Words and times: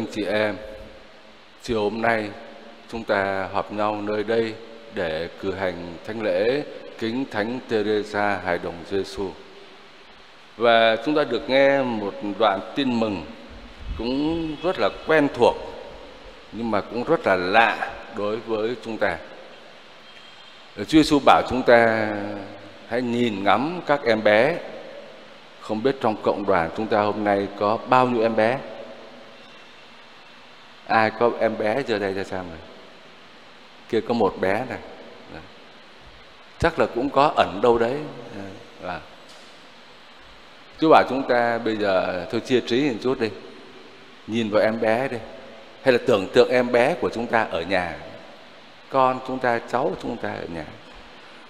anh 0.00 0.06
chị 0.12 0.24
em, 0.24 0.56
chiều 1.62 1.82
hôm 1.82 2.02
nay 2.02 2.28
chúng 2.92 3.04
ta 3.04 3.48
họp 3.52 3.72
nhau 3.72 4.02
nơi 4.02 4.24
đây 4.24 4.54
để 4.94 5.28
cử 5.40 5.54
hành 5.54 5.74
thánh 6.06 6.22
lễ 6.22 6.62
kính 6.98 7.24
Thánh 7.30 7.58
Teresa 7.68 8.40
Hài 8.44 8.58
Đồng 8.58 8.74
Giêsu. 8.90 9.30
Và 10.56 10.96
chúng 11.04 11.14
ta 11.14 11.24
được 11.24 11.50
nghe 11.50 11.82
một 11.82 12.14
đoạn 12.38 12.60
tin 12.74 13.00
mừng 13.00 13.22
cũng 13.98 14.56
rất 14.62 14.78
là 14.78 14.88
quen 15.06 15.28
thuộc 15.34 15.56
nhưng 16.52 16.70
mà 16.70 16.80
cũng 16.80 17.04
rất 17.04 17.26
là 17.26 17.36
lạ 17.36 17.92
đối 18.16 18.36
với 18.36 18.76
chúng 18.84 18.98
ta. 18.98 19.16
Chúa 20.76 20.84
Giêsu 20.86 21.18
bảo 21.26 21.42
chúng 21.48 21.62
ta 21.62 22.10
hãy 22.88 23.02
nhìn 23.02 23.44
ngắm 23.44 23.80
các 23.86 24.00
em 24.04 24.24
bé. 24.24 24.56
Không 25.60 25.82
biết 25.82 25.96
trong 26.00 26.16
cộng 26.22 26.46
đoàn 26.46 26.70
chúng 26.76 26.86
ta 26.86 27.00
hôm 27.00 27.24
nay 27.24 27.48
có 27.58 27.78
bao 27.88 28.06
nhiêu 28.06 28.22
em 28.22 28.36
bé? 28.36 28.58
Ai 30.90 31.10
có 31.18 31.30
em 31.40 31.58
bé 31.58 31.82
giờ 31.86 31.98
đây 31.98 32.14
ra 32.14 32.24
sao 32.24 32.44
rồi? 32.48 32.58
Kia 33.88 34.00
có 34.00 34.14
một 34.14 34.34
bé 34.40 34.64
này 34.68 34.78
chắc 36.60 36.78
là 36.78 36.86
cũng 36.94 37.10
có 37.10 37.32
ẩn 37.36 37.60
đâu 37.62 37.78
đấy. 37.78 37.96
À. 38.86 39.00
chú 40.78 40.88
bảo 40.90 41.04
chúng 41.08 41.22
ta 41.28 41.58
bây 41.58 41.76
giờ 41.76 42.26
thôi 42.30 42.40
chia 42.40 42.60
trí 42.60 42.90
một 42.90 42.96
chút 43.02 43.20
đi. 43.20 43.28
Nhìn 44.26 44.50
vào 44.50 44.62
em 44.62 44.80
bé 44.80 45.08
đi. 45.08 45.16
Hay 45.82 45.92
là 45.92 45.98
tưởng 46.06 46.28
tượng 46.34 46.50
em 46.50 46.72
bé 46.72 46.94
của 47.00 47.10
chúng 47.14 47.26
ta 47.26 47.42
ở 47.42 47.62
nhà. 47.62 47.96
Con 48.88 49.20
chúng 49.26 49.38
ta, 49.38 49.60
cháu 49.72 49.96
chúng 50.02 50.16
ta 50.16 50.32
ở 50.32 50.46
nhà. 50.54 50.64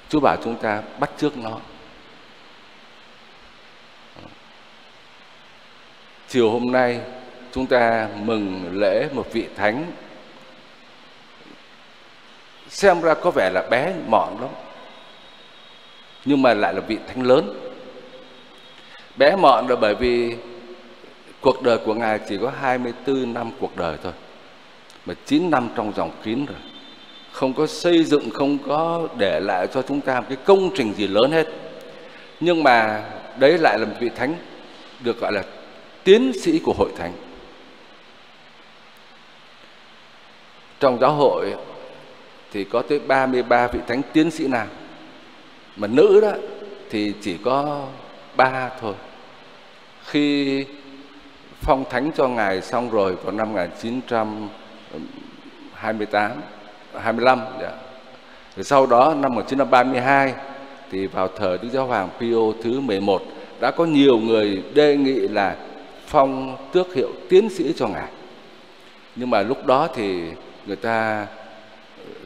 Chú 0.08 0.20
bảo 0.20 0.36
chúng 0.44 0.56
ta 0.56 0.83
bắt 0.98 1.11
trước 1.16 1.38
nó. 1.38 1.58
Chiều 6.28 6.50
hôm 6.50 6.72
nay 6.72 7.00
chúng 7.52 7.66
ta 7.66 8.08
mừng 8.24 8.70
lễ 8.72 9.08
một 9.12 9.26
vị 9.32 9.44
thánh. 9.56 9.92
Xem 12.68 13.00
ra 13.00 13.14
có 13.14 13.30
vẻ 13.30 13.50
là 13.54 13.62
bé 13.70 13.94
mọn 14.06 14.40
lắm, 14.40 14.50
nhưng 16.24 16.42
mà 16.42 16.54
lại 16.54 16.74
là 16.74 16.80
vị 16.80 16.98
thánh 17.08 17.22
lớn. 17.22 17.54
Bé 19.16 19.36
mọn 19.36 19.66
là 19.68 19.76
bởi 19.76 19.94
vì 19.94 20.36
cuộc 21.40 21.62
đời 21.62 21.78
của 21.78 21.94
ngài 21.94 22.18
chỉ 22.28 22.38
có 22.42 22.52
24 22.60 23.34
năm 23.34 23.50
cuộc 23.60 23.76
đời 23.76 23.96
thôi, 24.02 24.12
mà 25.06 25.14
9 25.26 25.50
năm 25.50 25.68
trong 25.76 25.92
dòng 25.96 26.10
kín 26.22 26.46
rồi. 26.46 26.58
Không 27.32 27.52
có 27.52 27.66
xây 27.66 28.04
dựng, 28.04 28.30
không 28.30 28.58
có 28.58 29.08
để 29.18 29.40
lại 29.40 29.66
cho 29.74 29.82
chúng 29.82 30.00
ta 30.00 30.20
một 30.20 30.26
cái 30.28 30.38
công 30.44 30.70
trình 30.74 30.94
gì 30.94 31.06
lớn 31.06 31.30
hết. 31.30 31.48
Nhưng 32.40 32.62
mà 32.62 33.04
đấy 33.38 33.58
lại 33.58 33.78
là 33.78 33.86
một 33.86 33.94
vị 34.00 34.10
thánh 34.16 34.34
được 35.00 35.20
gọi 35.20 35.32
là 35.32 35.42
tiến 36.04 36.32
sĩ 36.42 36.58
của 36.58 36.72
hội 36.72 36.90
thánh. 36.98 37.12
Trong 40.81 40.98
giáo 41.00 41.12
hội 41.12 41.55
thì 42.53 42.64
có 42.64 42.83
tới 42.83 42.98
33 42.98 43.67
vị 43.67 43.81
thánh 43.86 44.03
tiến 44.12 44.31
sĩ 44.31 44.48
nam 44.48 44.67
mà 45.77 45.86
nữ 45.86 46.20
đó 46.23 46.33
thì 46.91 47.12
chỉ 47.20 47.36
có 47.45 47.86
ba 48.36 48.70
thôi 48.81 48.95
khi 50.05 50.64
phong 51.61 51.84
thánh 51.91 52.11
cho 52.17 52.28
ngài 52.28 52.62
xong 52.62 52.91
rồi 52.91 53.17
vào 53.25 53.33
năm 53.33 53.53
1928 53.53 56.33
25 56.98 57.41
yeah. 57.61 57.73
Rồi 58.56 58.64
sau 58.64 58.86
đó 58.86 59.14
năm 59.14 59.34
1932 59.34 60.34
thì 60.91 61.06
vào 61.06 61.28
thời 61.28 61.58
Đức 61.58 61.69
Giáo 61.73 61.86
Hoàng 61.86 62.08
Pio 62.20 62.53
thứ 62.62 62.81
11 62.81 63.23
đã 63.61 63.70
có 63.70 63.85
nhiều 63.85 64.19
người 64.19 64.63
đề 64.74 64.96
nghị 64.96 65.29
là 65.29 65.57
phong 66.07 66.57
tước 66.73 66.95
hiệu 66.95 67.11
tiến 67.29 67.51
sĩ 67.51 67.73
cho 67.77 67.89
ngài. 67.89 68.08
Nhưng 69.17 69.30
mà 69.30 69.42
lúc 69.42 69.67
đó 69.67 69.89
thì 69.95 70.23
người 70.66 70.76
ta 70.76 71.26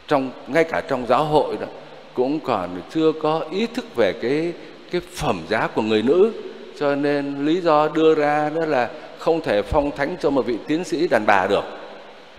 trong 0.08 0.30
ngay 0.46 0.64
cả 0.64 0.82
trong 0.88 1.06
giáo 1.06 1.24
hội 1.24 1.56
đó 1.60 1.66
cũng 2.14 2.40
còn 2.40 2.80
chưa 2.90 3.12
có 3.12 3.44
ý 3.50 3.66
thức 3.66 3.96
về 3.96 4.12
cái 4.12 4.52
cái 4.90 5.00
phẩm 5.12 5.40
giá 5.48 5.66
của 5.66 5.82
người 5.82 6.02
nữ. 6.02 6.32
Cho 6.78 6.94
nên 6.94 7.46
lý 7.46 7.60
do 7.60 7.88
đưa 7.88 8.14
ra 8.14 8.50
đó 8.54 8.66
là 8.66 8.90
không 9.18 9.40
thể 9.40 9.62
phong 9.62 9.96
thánh 9.96 10.16
cho 10.20 10.30
một 10.30 10.46
vị 10.46 10.56
tiến 10.66 10.84
sĩ 10.84 11.08
đàn 11.08 11.26
bà 11.26 11.46
được. 11.46 11.64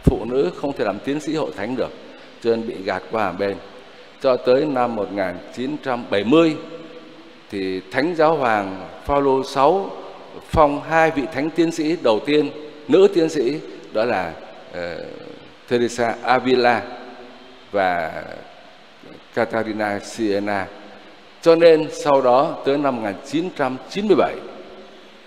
Phụ 0.04 0.26
nữ 0.26 0.52
không 0.56 0.74
thể 0.74 0.86
làm 0.86 1.00
tiến 1.00 1.20
sĩ 1.20 1.36
hội 1.36 1.52
thánh 1.58 1.76
được. 1.76 1.90
Cho 2.42 2.50
nên 2.50 2.68
bị 2.68 2.76
gạt 2.86 3.04
qua 3.12 3.32
bên. 3.32 3.56
Cho 4.22 4.38
tới 4.38 4.66
năm 4.66 4.96
1970 4.96 6.56
thì 7.52 7.82
thánh 7.92 8.16
giáo 8.16 8.36
hoàng 8.36 8.88
Phaolô 9.06 9.44
6 9.44 9.90
phong 10.50 10.82
hai 10.82 11.12
vị 11.12 11.24
thánh 11.34 11.50
tiến 11.50 11.72
sĩ 11.72 11.96
đầu 12.04 12.20
tiên 12.26 12.50
nữ 12.88 13.08
tiến 13.14 13.30
sĩ 13.30 13.60
đó 13.94 14.06
là 14.06 14.34
uh, 14.72 14.78
Teresa 15.68 16.16
Avila 16.24 16.82
và 17.72 18.24
Catarina 19.34 20.00
Siena. 20.00 20.68
Cho 21.42 21.56
nên 21.56 21.88
sau 21.92 22.22
đó 22.22 22.58
tới 22.66 22.78
năm 22.78 22.96
1997 22.96 24.36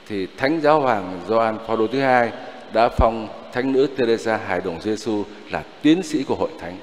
thì 0.08 0.26
Thánh 0.36 0.60
Giáo 0.60 0.80
Hoàng 0.80 1.20
Gioan 1.28 1.58
Phaolô 1.66 1.86
thứ 1.86 2.00
hai 2.00 2.30
đã 2.72 2.88
phong 2.88 3.28
Thánh 3.52 3.72
nữ 3.72 3.88
Teresa 3.96 4.36
Hài 4.36 4.60
Đồng 4.60 4.80
Giêsu 4.80 5.24
là 5.50 5.62
tiến 5.82 6.02
sĩ 6.02 6.24
của 6.24 6.34
hội 6.34 6.50
thánh. 6.60 6.76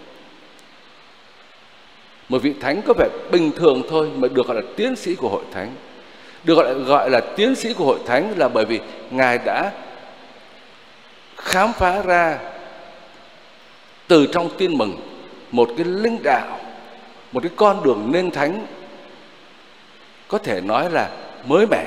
Một 2.30 2.42
vị 2.42 2.54
thánh 2.62 2.82
có 2.88 2.94
vẻ 2.98 3.10
bình 3.32 3.52
thường 3.52 3.82
thôi 3.90 4.12
mà 4.16 4.28
được 4.28 4.48
gọi 4.48 4.56
là 4.56 4.62
tiến 4.76 4.96
sĩ 4.96 5.16
của 5.16 5.30
hội 5.30 5.44
thánh. 5.52 5.76
Được 6.44 6.56
gọi 6.56 6.74
là, 6.74 6.74
gọi 6.74 7.10
là 7.10 7.22
tiến 7.36 7.56
sĩ 7.56 7.74
của 7.74 7.86
hội 7.86 8.00
thánh 8.06 8.34
là 8.38 8.48
bởi 8.48 8.66
vì 8.66 8.80
Ngài 9.12 9.38
đã 9.38 9.72
khám 11.38 11.74
phá 11.74 12.02
ra 12.02 12.40
từ 14.08 14.26
trong 14.26 14.50
tin 14.58 14.78
mừng, 14.78 14.98
một 15.52 15.70
cái 15.78 15.86
linh 15.86 16.24
đạo, 16.24 16.60
một 17.32 17.40
cái 17.44 17.52
con 17.56 17.84
đường 17.84 18.10
nên 18.12 18.32
thánh, 18.32 18.66
có 20.28 20.38
thể 20.38 20.62
nói 20.62 20.92
là 20.92 21.10
mới 21.48 21.66
mẻ. 21.68 21.86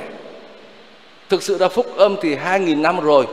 Thực 1.29 1.43
sự 1.43 1.57
là 1.57 1.69
phúc 1.69 1.85
âm 1.97 2.15
thì 2.21 2.35
hai 2.35 2.59
nghìn 2.59 2.81
năm 2.81 2.99
rồi, 2.99 3.27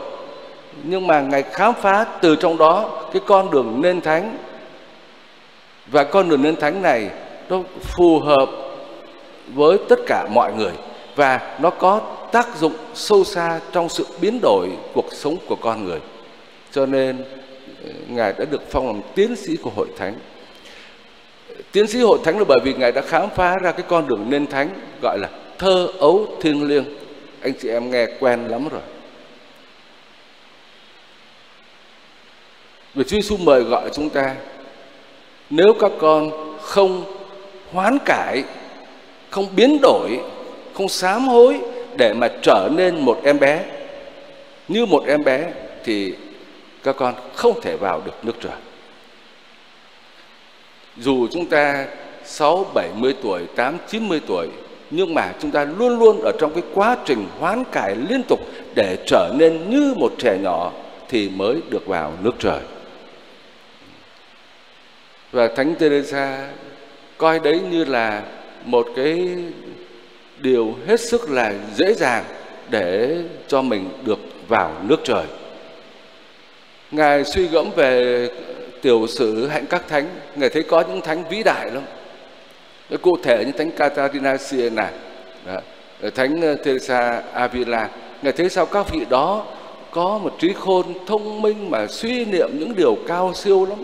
nhưng 0.82 1.06
mà 1.06 1.20
ngài 1.20 1.42
khám 1.42 1.74
phá 1.74 2.04
từ 2.20 2.36
trong 2.36 2.58
đó 2.58 3.02
cái 3.12 3.22
con 3.26 3.50
đường 3.50 3.80
nên 3.82 4.00
thánh. 4.00 4.36
Và 5.86 6.04
con 6.04 6.28
đường 6.28 6.42
nên 6.42 6.56
thánh 6.56 6.82
này 6.82 7.10
nó 7.48 7.60
phù 7.80 8.18
hợp 8.18 8.50
với 9.54 9.78
tất 9.88 9.98
cả 10.06 10.26
mọi 10.32 10.52
người 10.52 10.72
và 11.16 11.56
nó 11.58 11.70
có 11.70 12.00
tác 12.32 12.56
dụng 12.56 12.72
sâu 12.94 13.24
xa 13.24 13.60
trong 13.72 13.88
sự 13.88 14.06
biến 14.20 14.38
đổi 14.42 14.68
cuộc 14.92 15.12
sống 15.12 15.36
của 15.48 15.56
con 15.56 15.84
người. 15.84 16.00
Cho 16.72 16.86
nên 16.86 17.24
ngài 18.08 18.32
đã 18.38 18.44
được 18.44 18.62
phong 18.70 18.86
làm 18.86 19.00
tiến 19.14 19.36
sĩ 19.36 19.56
của 19.56 19.70
hội 19.70 19.88
thánh. 19.96 20.14
Tiến 21.72 21.86
sĩ 21.86 22.00
hội 22.00 22.18
thánh 22.24 22.38
là 22.38 22.44
bởi 22.44 22.58
vì 22.64 22.74
ngài 22.74 22.92
đã 22.92 23.02
khám 23.02 23.30
phá 23.36 23.56
ra 23.62 23.72
cái 23.72 23.84
con 23.88 24.08
đường 24.08 24.26
nên 24.28 24.46
thánh 24.46 24.68
gọi 25.02 25.18
là 25.18 25.28
thơ 25.58 25.88
ấu 25.98 26.26
thiêng 26.40 26.68
liêng. 26.68 26.84
Anh 27.40 27.52
chị 27.60 27.68
em 27.68 27.90
nghe 27.90 28.06
quen 28.20 28.48
lắm 28.48 28.68
rồi. 28.68 28.82
Vì 32.94 33.04
Chúa 33.04 33.16
Giêsu 33.16 33.36
mời 33.36 33.62
gọi 33.62 33.90
chúng 33.94 34.10
ta 34.10 34.34
nếu 35.50 35.74
các 35.80 35.92
con 35.98 36.30
không 36.62 37.04
hoán 37.72 37.98
cải, 38.04 38.44
không 39.30 39.46
biến 39.56 39.78
đổi, 39.82 40.20
không 40.74 40.88
sám 40.88 41.28
hối 41.28 41.60
để 41.96 42.12
mà 42.12 42.28
trở 42.42 42.68
nên 42.72 43.00
một 43.00 43.20
em 43.24 43.38
bé 43.38 43.64
như 44.68 44.86
một 44.86 45.04
em 45.06 45.24
bé 45.24 45.52
thì 45.84 46.14
các 46.86 46.96
con 46.98 47.14
không 47.34 47.60
thể 47.60 47.76
vào 47.76 48.02
được 48.04 48.12
nước 48.22 48.36
trời. 48.40 48.52
Dù 50.96 51.28
chúng 51.30 51.46
ta 51.46 51.86
sáu, 52.24 52.64
bảy 52.74 52.88
mươi 52.94 53.14
tuổi, 53.22 53.40
tám, 53.56 53.78
chín 53.88 54.08
mươi 54.08 54.20
tuổi, 54.26 54.48
nhưng 54.90 55.14
mà 55.14 55.32
chúng 55.40 55.50
ta 55.50 55.64
luôn 55.78 55.98
luôn 55.98 56.20
ở 56.20 56.32
trong 56.38 56.52
cái 56.54 56.62
quá 56.74 56.96
trình 57.04 57.26
hoán 57.38 57.64
cải 57.72 57.96
liên 58.08 58.22
tục 58.28 58.40
để 58.74 58.96
trở 59.06 59.34
nên 59.38 59.70
như 59.70 59.94
một 59.96 60.12
trẻ 60.18 60.38
nhỏ 60.42 60.72
thì 61.08 61.28
mới 61.28 61.60
được 61.68 61.86
vào 61.86 62.12
nước 62.22 62.34
trời. 62.38 62.60
Và 65.32 65.48
thánh 65.56 65.74
Teresa 65.74 66.48
coi 67.18 67.38
đấy 67.38 67.60
như 67.70 67.84
là 67.84 68.22
một 68.64 68.86
cái 68.96 69.28
điều 70.38 70.74
hết 70.86 71.00
sức 71.00 71.30
là 71.30 71.54
dễ 71.74 71.94
dàng 71.94 72.24
để 72.70 73.16
cho 73.48 73.62
mình 73.62 73.88
được 74.04 74.18
vào 74.48 74.72
nước 74.82 75.00
trời 75.04 75.24
ngài 76.90 77.24
suy 77.24 77.46
gẫm 77.46 77.70
về 77.76 78.28
tiểu 78.82 79.06
sử 79.06 79.46
hạnh 79.46 79.66
các 79.70 79.88
thánh. 79.88 80.08
Ngài 80.36 80.48
thấy 80.48 80.62
có 80.62 80.84
những 80.88 81.00
thánh 81.00 81.24
vĩ 81.30 81.42
đại 81.42 81.70
lắm. 81.70 81.82
Cụ 83.02 83.18
thể 83.22 83.44
như 83.44 83.52
thánh 83.52 83.70
Catarina 83.70 84.36
Siena 84.36 84.90
thánh 86.14 86.40
ờ, 86.40 86.54
Teresa 86.54 87.22
Avila. 87.32 87.88
Ngài 88.22 88.32
thấy 88.32 88.48
sao 88.48 88.66
các 88.66 88.90
vị 88.90 89.00
đó 89.10 89.46
có 89.90 90.18
một 90.18 90.36
trí 90.38 90.52
khôn 90.52 90.86
thông 91.06 91.42
minh 91.42 91.70
mà 91.70 91.86
suy 91.86 92.24
niệm 92.24 92.50
những 92.58 92.76
điều 92.76 92.96
cao 93.08 93.32
siêu 93.34 93.66
lắm. 93.66 93.78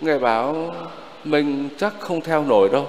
Ngài 0.00 0.18
bảo, 0.18 0.74
mình 1.24 1.68
chắc 1.78 1.94
không 2.00 2.20
theo 2.20 2.44
nổi 2.44 2.68
đâu. 2.72 2.86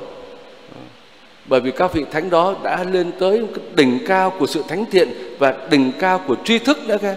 Bởi 1.45 1.59
vì 1.59 1.71
các 1.71 1.93
vị 1.93 2.05
thánh 2.11 2.29
đó 2.29 2.55
đã 2.63 2.83
lên 2.83 3.11
tới 3.19 3.41
đỉnh 3.75 3.99
cao 4.07 4.33
của 4.39 4.47
sự 4.47 4.63
thánh 4.67 4.85
thiện 4.91 5.09
và 5.39 5.57
đỉnh 5.69 5.91
cao 5.99 6.21
của 6.27 6.35
tri 6.43 6.59
thức 6.59 6.77
nữa 6.87 6.97
kìa. 7.01 7.15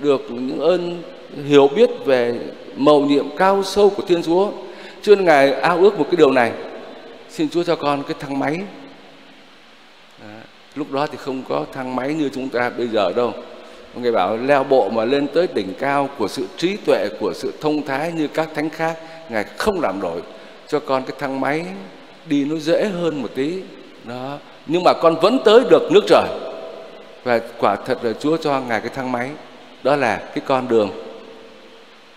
Được 0.00 0.22
những 0.30 0.60
ơn 0.60 1.02
hiểu 1.46 1.68
biết 1.76 1.90
về 2.04 2.34
mầu 2.76 3.00
nhiệm 3.00 3.36
cao 3.36 3.62
sâu 3.62 3.90
của 3.90 4.02
Thiên 4.08 4.22
Chúa. 4.22 4.50
Cho 5.02 5.14
nên 5.14 5.24
Ngài 5.24 5.52
ao 5.52 5.78
ước 5.78 5.98
một 5.98 6.04
cái 6.10 6.16
điều 6.16 6.32
này. 6.32 6.52
Xin 7.28 7.48
Chúa 7.48 7.62
cho 7.62 7.76
con 7.76 8.02
cái 8.02 8.14
thang 8.20 8.38
máy. 8.38 8.58
Đó. 10.20 10.26
Lúc 10.74 10.92
đó 10.92 11.06
thì 11.06 11.18
không 11.18 11.42
có 11.48 11.64
thang 11.72 11.96
máy 11.96 12.14
như 12.14 12.28
chúng 12.34 12.48
ta 12.48 12.70
bây 12.70 12.88
giờ 12.88 13.12
đâu. 13.12 13.32
Ngài 13.94 14.12
bảo 14.12 14.36
leo 14.36 14.64
bộ 14.64 14.88
mà 14.88 15.04
lên 15.04 15.26
tới 15.26 15.48
đỉnh 15.54 15.74
cao 15.78 16.08
của 16.18 16.28
sự 16.28 16.46
trí 16.56 16.76
tuệ, 16.76 17.08
của 17.20 17.32
sự 17.34 17.52
thông 17.60 17.82
thái 17.82 18.12
như 18.12 18.28
các 18.28 18.48
thánh 18.54 18.70
khác. 18.70 18.96
Ngài 19.30 19.44
không 19.44 19.80
làm 19.80 20.00
nổi. 20.00 20.20
Cho 20.68 20.80
con 20.80 21.02
cái 21.02 21.16
thang 21.18 21.40
máy 21.40 21.64
đi 22.26 22.44
nó 22.44 22.56
dễ 22.56 22.84
hơn 22.84 23.22
một 23.22 23.28
tí. 23.34 23.62
Đó. 24.04 24.38
Nhưng 24.66 24.82
mà 24.84 24.92
con 25.02 25.20
vẫn 25.20 25.38
tới 25.44 25.60
được 25.70 25.92
nước 25.92 26.02
trời. 26.06 26.24
Và 27.24 27.40
quả 27.58 27.76
thật 27.76 28.04
là 28.04 28.12
Chúa 28.12 28.36
cho 28.36 28.60
Ngài 28.60 28.80
cái 28.80 28.90
thang 28.94 29.12
máy. 29.12 29.30
Đó 29.82 29.96
là 29.96 30.16
cái 30.16 30.44
con 30.46 30.68
đường 30.68 30.90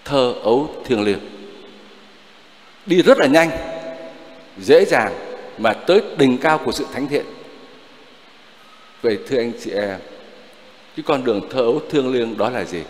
thơ 0.05 0.33
ấu 0.43 0.75
thiêng 0.85 1.03
liêng. 1.03 1.19
Đi 2.85 3.01
rất 3.01 3.17
là 3.17 3.27
nhanh, 3.27 3.49
dễ 4.57 4.85
dàng 4.85 5.13
mà 5.57 5.73
tới 5.73 6.01
đỉnh 6.17 6.37
cao 6.37 6.57
của 6.57 6.71
sự 6.71 6.85
thánh 6.93 7.07
thiện. 7.07 7.25
Vậy 9.01 9.17
thưa 9.27 9.37
anh 9.37 9.51
chị 9.63 9.71
em, 9.71 9.99
cái 10.95 11.03
con 11.05 11.23
đường 11.23 11.49
thơ 11.49 11.59
ấu 11.59 11.81
thiêng 11.91 12.13
liêng 12.13 12.37
đó 12.37 12.49
là 12.49 12.63
gì? 12.63 12.81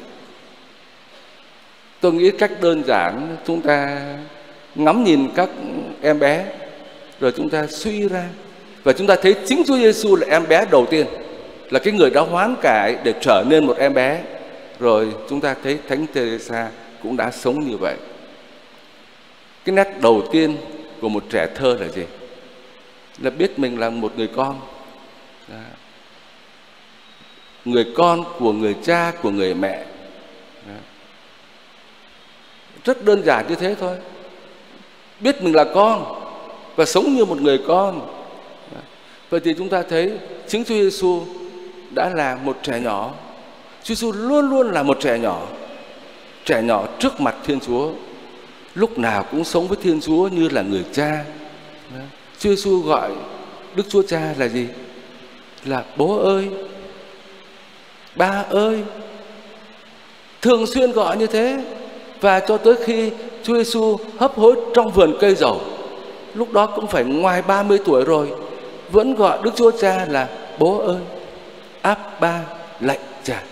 Tôi 2.00 2.14
nghĩ 2.14 2.32
cách 2.32 2.52
đơn 2.62 2.84
giản, 2.84 3.38
chúng 3.48 3.62
ta 3.62 4.02
ngắm 4.76 5.04
nhìn 5.04 5.30
các 5.36 5.50
em 6.02 6.20
bé, 6.20 6.46
rồi 7.20 7.34
chúng 7.38 7.50
ta 7.50 7.68
suy 7.68 8.08
ra. 8.08 8.24
Và 8.84 8.94
chúng 8.94 9.08
ta 9.08 9.16
thấy 9.16 9.36
chính 9.46 9.64
Chúa 9.68 9.78
Giêsu 9.78 10.16
là 10.16 10.28
em 10.30 10.48
bé 10.48 10.66
đầu 10.72 10.86
tiên, 10.86 11.08
là 11.70 11.80
cái 11.80 11.94
người 11.94 12.10
đã 12.10 12.22
hoán 12.22 12.56
cải 12.62 12.98
để 13.04 13.14
trở 13.22 13.44
nên 13.50 13.66
một 13.66 13.78
em 13.78 13.94
bé. 13.94 14.22
Rồi 14.80 15.08
chúng 15.30 15.42
ta 15.42 15.56
thấy 15.64 15.78
Thánh 15.90 16.06
Teresa 16.14 16.70
cũng 17.04 17.18
đã 17.18 17.32
sống 17.32 17.70
như 17.70 17.78
vậy. 17.78 17.96
Cái 19.66 19.76
nét 19.76 19.88
đầu 20.02 20.24
tiên 20.32 20.58
của 21.02 21.10
một 21.10 21.24
trẻ 21.30 21.48
thơ 21.56 21.78
là 21.80 21.88
gì? 21.88 22.04
Là 23.20 23.30
biết 23.30 23.60
mình 23.60 23.80
là 23.80 23.90
một 23.90 24.14
người 24.18 24.28
con. 24.28 24.60
Đó. 25.48 25.56
người 27.66 27.94
con 27.96 28.24
của 28.40 28.54
người 28.54 28.76
cha, 28.84 29.12
của 29.22 29.30
người 29.30 29.54
mẹ. 29.54 29.86
Đó. 30.68 30.74
rất 32.86 33.06
đơn 33.06 33.24
giản 33.24 33.46
như 33.50 33.56
thế 33.56 33.76
thôi. 33.80 33.98
Biết 35.20 35.44
mình 35.44 35.56
là 35.56 35.66
con 35.74 36.24
và 36.76 36.86
sống 36.86 37.16
như 37.16 37.26
một 37.26 37.42
người 37.42 37.60
con. 37.68 38.00
Đó. 38.76 38.82
vậy 39.30 39.40
thì 39.44 39.54
chúng 39.58 39.70
ta 39.70 39.84
thấy 39.90 40.12
chính 40.48 40.64
Chúa 40.66 40.76
Giêsu 40.76 41.26
đã 41.96 42.10
là 42.10 42.38
một 42.44 42.58
trẻ 42.64 42.80
nhỏ. 42.80 43.12
Chúa 43.84 43.96
Giêsu 43.96 44.12
luôn 44.12 44.50
luôn 44.50 44.72
là 44.72 44.84
một 44.84 44.98
trẻ 45.02 45.20
nhỏ 45.20 45.48
trẻ 46.46 46.62
nhỏ 46.62 46.88
trước 47.00 47.22
mặt 47.22 47.36
Thiên 47.44 47.60
Chúa 47.60 47.90
lúc 48.76 49.00
nào 49.00 49.26
cũng 49.32 49.44
sống 49.44 49.68
với 49.68 49.78
Thiên 49.84 50.02
Chúa 50.02 50.28
như 50.28 50.50
là 50.50 50.62
người 50.62 50.84
cha. 50.94 51.24
Chúa 52.40 52.50
Giêsu 52.50 52.82
gọi 52.82 53.12
Đức 53.76 53.84
Chúa 53.90 54.04
Cha 54.04 54.34
là 54.38 54.48
gì? 54.48 54.68
Là 55.66 55.84
bố 55.98 56.18
ơi, 56.18 56.50
ba 58.16 58.44
ơi. 58.50 58.84
Thường 60.42 60.68
xuyên 60.68 60.92
gọi 60.92 61.18
như 61.18 61.28
thế 61.28 61.64
và 62.22 62.40
cho 62.40 62.58
tới 62.58 62.76
khi 62.86 63.12
Chúa 63.44 63.56
Giêsu 63.56 63.98
hấp 64.18 64.36
hối 64.36 64.56
trong 64.76 64.92
vườn 64.92 65.18
cây 65.20 65.36
dầu, 65.36 65.62
lúc 66.34 66.52
đó 66.52 66.66
cũng 66.66 66.88
phải 66.88 67.04
ngoài 67.04 67.42
30 67.42 67.80
tuổi 67.86 68.06
rồi, 68.06 68.30
vẫn 68.92 69.16
gọi 69.16 69.38
Đức 69.44 69.52
Chúa 69.56 69.72
Cha 69.72 70.06
là 70.06 70.30
bố 70.60 70.78
ơi, 70.78 71.02
áp 71.82 72.22
ba 72.22 72.42
lạy 72.80 73.00
cha 73.24 73.44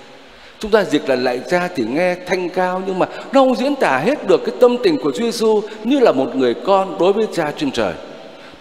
chúng 0.62 0.72
ta 0.72 0.84
dịch 0.84 1.10
là 1.10 1.16
lại 1.16 1.40
ra 1.50 1.70
thì 1.76 1.84
nghe 1.84 2.16
thanh 2.28 2.50
cao, 2.50 2.82
nhưng 2.88 3.00
mà 3.00 3.06
nó 3.34 3.42
không 3.42 3.56
diễn 3.56 3.76
tả 3.76 3.98
hết 3.98 4.28
được 4.28 4.42
cái 4.46 4.56
tâm 4.60 4.78
tình 4.84 4.98
của 4.98 5.12
Chúa 5.12 5.24
Giêsu 5.24 5.62
như 5.84 6.00
là 6.00 6.12
một 6.12 6.36
người 6.36 6.54
con 6.54 6.98
đối 7.00 7.14
với 7.14 7.28
cha 7.34 7.54
trên 7.58 7.72
trời. 7.72 7.94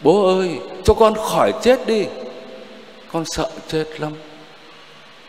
Bố 0.02 0.38
ơi, 0.38 0.58
cho 0.84 0.94
con 0.94 1.14
khỏi 1.14 1.52
chết 1.62 1.86
đi. 1.86 2.04
Con 3.12 3.24
sợ 3.24 3.50
chết 3.68 4.00
lắm. 4.00 4.12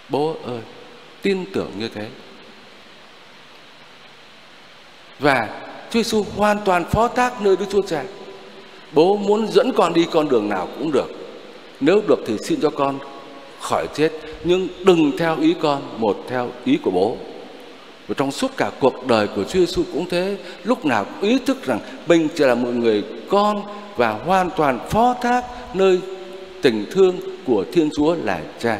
Bố 0.10 0.36
ơi, 0.46 0.60
tin 1.22 1.46
tưởng 1.54 1.72
như 1.80 1.90
thế. 1.96 2.06
Và 5.20 5.50
Chúa 5.90 6.04
Giêsu 6.04 6.26
hoàn 6.38 6.58
toàn 6.66 6.86
phó 6.86 7.08
thác 7.08 7.42
nơi 7.42 7.56
Đức 7.56 7.66
Chúa 7.72 7.82
Cha. 7.82 8.04
Bố 8.92 9.18
muốn 9.18 9.48
dẫn 9.48 9.74
con 9.74 9.94
đi 9.94 10.08
con 10.12 10.30
đường 10.30 10.50
nào 10.50 10.68
cũng 10.80 10.92
được. 10.92 11.08
Nếu 11.80 12.02
được 12.08 12.20
thì 12.28 12.38
xin 12.44 12.62
cho 12.62 12.70
con 12.70 13.00
khỏi 13.60 13.88
chết 13.94 14.12
nhưng 14.44 14.68
đừng 14.84 15.12
theo 15.18 15.38
ý 15.40 15.56
con, 15.62 15.82
một 15.98 16.18
theo 16.28 16.50
ý 16.66 16.80
của 16.84 16.92
bố. 16.92 17.16
Và 18.08 18.16
trong 18.18 18.32
suốt 18.32 18.52
cả 18.58 18.72
cuộc 18.80 19.08
đời 19.08 19.28
của 19.28 19.44
Chúa 19.44 19.60
Giêsu 19.60 19.84
cũng 19.94 20.06
thế, 20.10 20.38
lúc 20.64 20.86
nào 20.86 21.06
cũng 21.06 21.30
ý 21.30 21.40
thức 21.46 21.66
rằng 21.66 21.80
mình 22.08 22.28
chỉ 22.36 22.44
là 22.44 22.56
một 22.56 22.70
người 22.70 23.04
con 23.30 23.62
và 23.96 24.10
hoàn 24.12 24.50
toàn 24.58 24.80
phó 24.90 25.16
thác 25.22 25.44
nơi 25.76 26.00
tình 26.62 26.86
thương 26.92 27.16
của 27.46 27.66
Thiên 27.74 27.90
Chúa 27.96 28.16
là 28.24 28.40
Cha. 28.60 28.80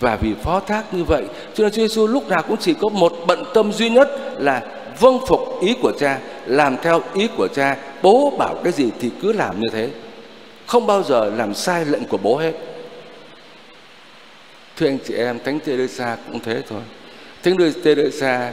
Và 0.00 0.16
vì 0.16 0.34
phó 0.42 0.60
thác 0.60 0.94
như 0.94 1.04
vậy 1.04 1.24
cho 1.54 1.64
nên 1.64 1.72
Chúa 1.72 1.88
Giêsu 1.88 2.06
lúc 2.06 2.28
nào 2.28 2.42
cũng 2.48 2.56
chỉ 2.56 2.74
có 2.80 2.88
một 2.88 3.12
bận 3.26 3.44
tâm 3.54 3.72
duy 3.72 3.90
nhất 3.90 4.08
là 4.38 4.62
vâng 5.00 5.18
phục 5.26 5.60
ý 5.60 5.74
của 5.82 5.92
Cha, 5.98 6.18
làm 6.46 6.76
theo 6.82 7.02
ý 7.14 7.28
của 7.36 7.48
Cha. 7.54 7.76
Bố 8.02 8.32
bảo 8.38 8.54
cái 8.64 8.72
gì 8.72 8.90
thì 9.00 9.10
cứ 9.22 9.32
làm 9.32 9.60
như 9.60 9.68
thế. 9.72 9.90
Không 10.66 10.86
bao 10.86 11.02
giờ 11.02 11.32
làm 11.36 11.54
sai 11.54 11.84
lệnh 11.84 12.04
của 12.04 12.18
bố 12.22 12.36
hết 12.36 12.52
thưa 14.76 14.86
anh 14.86 14.98
chị 15.04 15.14
em, 15.14 15.38
thánh 15.44 15.60
Teresa 15.60 16.16
cũng 16.26 16.40
thế 16.40 16.62
thôi. 16.68 16.80
Thánh 17.42 17.56
Teresa 17.82 18.52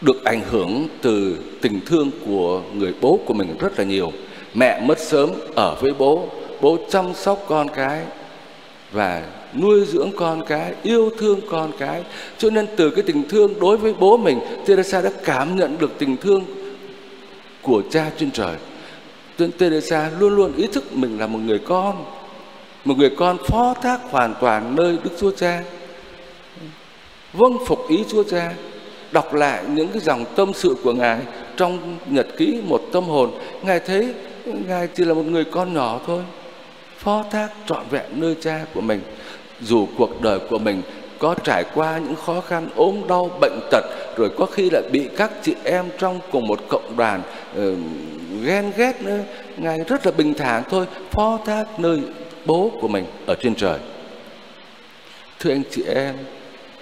được 0.00 0.24
ảnh 0.24 0.40
hưởng 0.50 0.88
từ 1.02 1.36
tình 1.60 1.80
thương 1.86 2.10
của 2.26 2.62
người 2.74 2.94
bố 3.00 3.20
của 3.26 3.34
mình 3.34 3.56
rất 3.58 3.78
là 3.78 3.84
nhiều. 3.84 4.12
Mẹ 4.54 4.80
mất 4.80 4.98
sớm 4.98 5.30
ở 5.54 5.74
với 5.80 5.92
bố 5.98 6.28
bố 6.60 6.78
chăm 6.90 7.14
sóc 7.14 7.44
con 7.48 7.68
cái 7.68 8.02
và 8.92 9.22
nuôi 9.54 9.84
dưỡng 9.84 10.10
con 10.16 10.46
cái, 10.46 10.74
yêu 10.82 11.10
thương 11.18 11.40
con 11.50 11.72
cái. 11.78 12.02
Cho 12.38 12.50
nên 12.50 12.66
từ 12.76 12.90
cái 12.90 13.02
tình 13.02 13.28
thương 13.28 13.60
đối 13.60 13.76
với 13.76 13.94
bố 13.94 14.16
mình, 14.16 14.40
Teresa 14.66 15.00
đã 15.00 15.10
cảm 15.24 15.56
nhận 15.56 15.78
được 15.78 15.98
tình 15.98 16.16
thương 16.16 16.44
của 17.62 17.82
cha 17.90 18.10
trên 18.18 18.30
trời. 18.30 18.56
Teresa, 19.58 20.10
luôn 20.18 20.36
luôn 20.36 20.52
ý 20.56 20.66
thức 20.66 20.96
mình 20.96 21.18
là 21.18 21.26
một 21.26 21.38
người 21.38 21.58
con 21.58 22.04
một 22.84 22.98
người 22.98 23.10
con 23.16 23.36
phó 23.48 23.74
thác 23.82 24.00
hoàn 24.10 24.34
toàn 24.40 24.76
nơi 24.76 24.98
Đức 25.04 25.10
Chúa 25.20 25.30
Cha. 25.30 25.62
Vâng 27.32 27.58
phục 27.66 27.88
ý 27.88 28.04
Chúa 28.08 28.22
Cha. 28.22 28.52
Đọc 29.12 29.34
lại 29.34 29.64
những 29.68 29.88
cái 29.88 30.00
dòng 30.00 30.24
tâm 30.36 30.52
sự 30.54 30.76
của 30.84 30.92
Ngài 30.92 31.18
trong 31.56 31.98
nhật 32.06 32.26
ký 32.36 32.60
một 32.66 32.82
tâm 32.92 33.04
hồn. 33.04 33.30
Ngài 33.62 33.80
thấy 33.80 34.14
Ngài 34.44 34.88
chỉ 34.94 35.04
là 35.04 35.14
một 35.14 35.26
người 35.26 35.44
con 35.44 35.74
nhỏ 35.74 36.00
thôi. 36.06 36.22
Phó 36.98 37.24
thác 37.30 37.48
trọn 37.66 37.82
vẹn 37.90 38.06
nơi 38.12 38.36
cha 38.40 38.60
của 38.74 38.80
mình. 38.80 39.00
Dù 39.60 39.86
cuộc 39.98 40.20
đời 40.20 40.38
của 40.50 40.58
mình 40.58 40.82
có 41.18 41.34
trải 41.44 41.64
qua 41.74 41.98
những 41.98 42.14
khó 42.26 42.40
khăn 42.40 42.68
ốm 42.76 42.96
đau 43.08 43.30
bệnh 43.40 43.60
tật 43.70 43.84
rồi 44.16 44.30
có 44.38 44.46
khi 44.46 44.70
lại 44.70 44.82
bị 44.92 45.08
các 45.16 45.30
chị 45.42 45.54
em 45.64 45.84
trong 45.98 46.20
cùng 46.32 46.46
một 46.46 46.60
cộng 46.68 46.96
đoàn 46.96 47.22
uh, 47.52 47.78
ghen 48.44 48.72
ghét 48.76 49.02
nữa 49.02 49.18
ngài 49.56 49.78
rất 49.78 50.06
là 50.06 50.12
bình 50.12 50.34
thản 50.34 50.62
thôi. 50.70 50.86
Phó 51.10 51.38
thác 51.46 51.80
nơi 51.80 52.00
bố 52.44 52.70
của 52.80 52.88
mình 52.88 53.04
ở 53.26 53.34
trên 53.42 53.54
trời. 53.54 53.78
Thưa 55.38 55.50
anh 55.50 55.62
chị 55.70 55.82
em, 55.94 56.14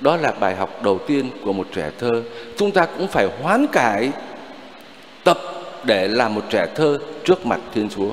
đó 0.01 0.17
là 0.17 0.33
bài 0.33 0.57
học 0.57 0.83
đầu 0.83 0.99
tiên 1.07 1.31
của 1.45 1.53
một 1.53 1.67
trẻ 1.75 1.91
thơ. 1.99 2.23
Chúng 2.57 2.71
ta 2.71 2.87
cũng 2.99 3.09
phải 3.09 3.29
hoán 3.43 3.67
cải 3.67 4.11
tập 5.25 5.39
để 5.85 6.09
làm 6.09 6.35
một 6.35 6.45
trẻ 6.51 6.67
thơ 6.75 6.99
trước 7.25 7.47
mặt 7.47 7.61
thiên 7.75 7.89
chúa. 7.89 8.11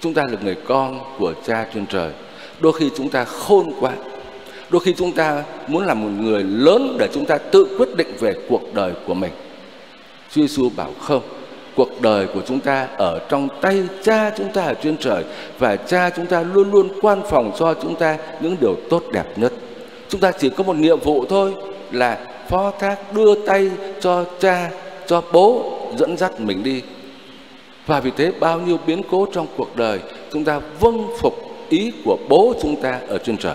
Chúng 0.00 0.14
ta 0.14 0.22
là 0.30 0.38
người 0.42 0.56
con 0.64 1.00
của 1.18 1.32
cha 1.46 1.66
trên 1.74 1.86
trời. 1.86 2.10
Đôi 2.60 2.72
khi 2.72 2.90
chúng 2.96 3.10
ta 3.10 3.24
khôn 3.24 3.72
quá. 3.80 3.92
Đôi 4.70 4.80
khi 4.80 4.94
chúng 4.98 5.12
ta 5.12 5.44
muốn 5.66 5.86
làm 5.86 6.02
một 6.02 6.24
người 6.24 6.42
lớn 6.42 6.96
để 6.98 7.08
chúng 7.12 7.26
ta 7.26 7.38
tự 7.38 7.76
quyết 7.78 7.96
định 7.96 8.12
về 8.20 8.34
cuộc 8.48 8.74
đời 8.74 8.92
của 9.06 9.14
mình. 9.14 9.32
Chúa 10.30 10.40
Giêsu 10.40 10.70
bảo 10.76 10.92
không 11.00 11.22
cuộc 11.76 12.00
đời 12.00 12.26
của 12.26 12.40
chúng 12.46 12.60
ta 12.60 12.88
ở 12.96 13.18
trong 13.28 13.48
tay 13.60 13.82
cha 14.02 14.30
chúng 14.36 14.52
ta 14.52 14.62
ở 14.64 14.74
trên 14.74 14.96
trời 14.96 15.24
và 15.58 15.76
cha 15.76 16.10
chúng 16.10 16.26
ta 16.26 16.40
luôn 16.52 16.70
luôn 16.70 16.88
quan 17.02 17.22
phòng 17.30 17.52
cho 17.58 17.74
chúng 17.82 17.94
ta 17.96 18.18
những 18.40 18.56
điều 18.60 18.76
tốt 18.90 19.02
đẹp 19.12 19.24
nhất. 19.36 19.52
Chúng 20.08 20.20
ta 20.20 20.32
chỉ 20.32 20.50
có 20.50 20.64
một 20.64 20.76
nhiệm 20.76 21.00
vụ 21.00 21.24
thôi 21.28 21.54
là 21.90 22.18
phó 22.48 22.72
thác 22.78 23.12
đưa 23.12 23.46
tay 23.46 23.70
cho 24.00 24.24
cha, 24.38 24.70
cho 25.06 25.22
bố 25.32 25.72
dẫn 25.96 26.16
dắt 26.16 26.40
mình 26.40 26.62
đi. 26.62 26.82
Và 27.86 28.00
vì 28.00 28.10
thế 28.16 28.32
bao 28.40 28.60
nhiêu 28.60 28.78
biến 28.86 29.02
cố 29.10 29.26
trong 29.32 29.46
cuộc 29.56 29.76
đời, 29.76 29.98
chúng 30.32 30.44
ta 30.44 30.60
vâng 30.80 31.06
phục 31.18 31.34
ý 31.68 31.92
của 32.04 32.16
bố 32.28 32.54
chúng 32.62 32.82
ta 32.82 33.00
ở 33.08 33.18
trên 33.18 33.36
trời. 33.36 33.54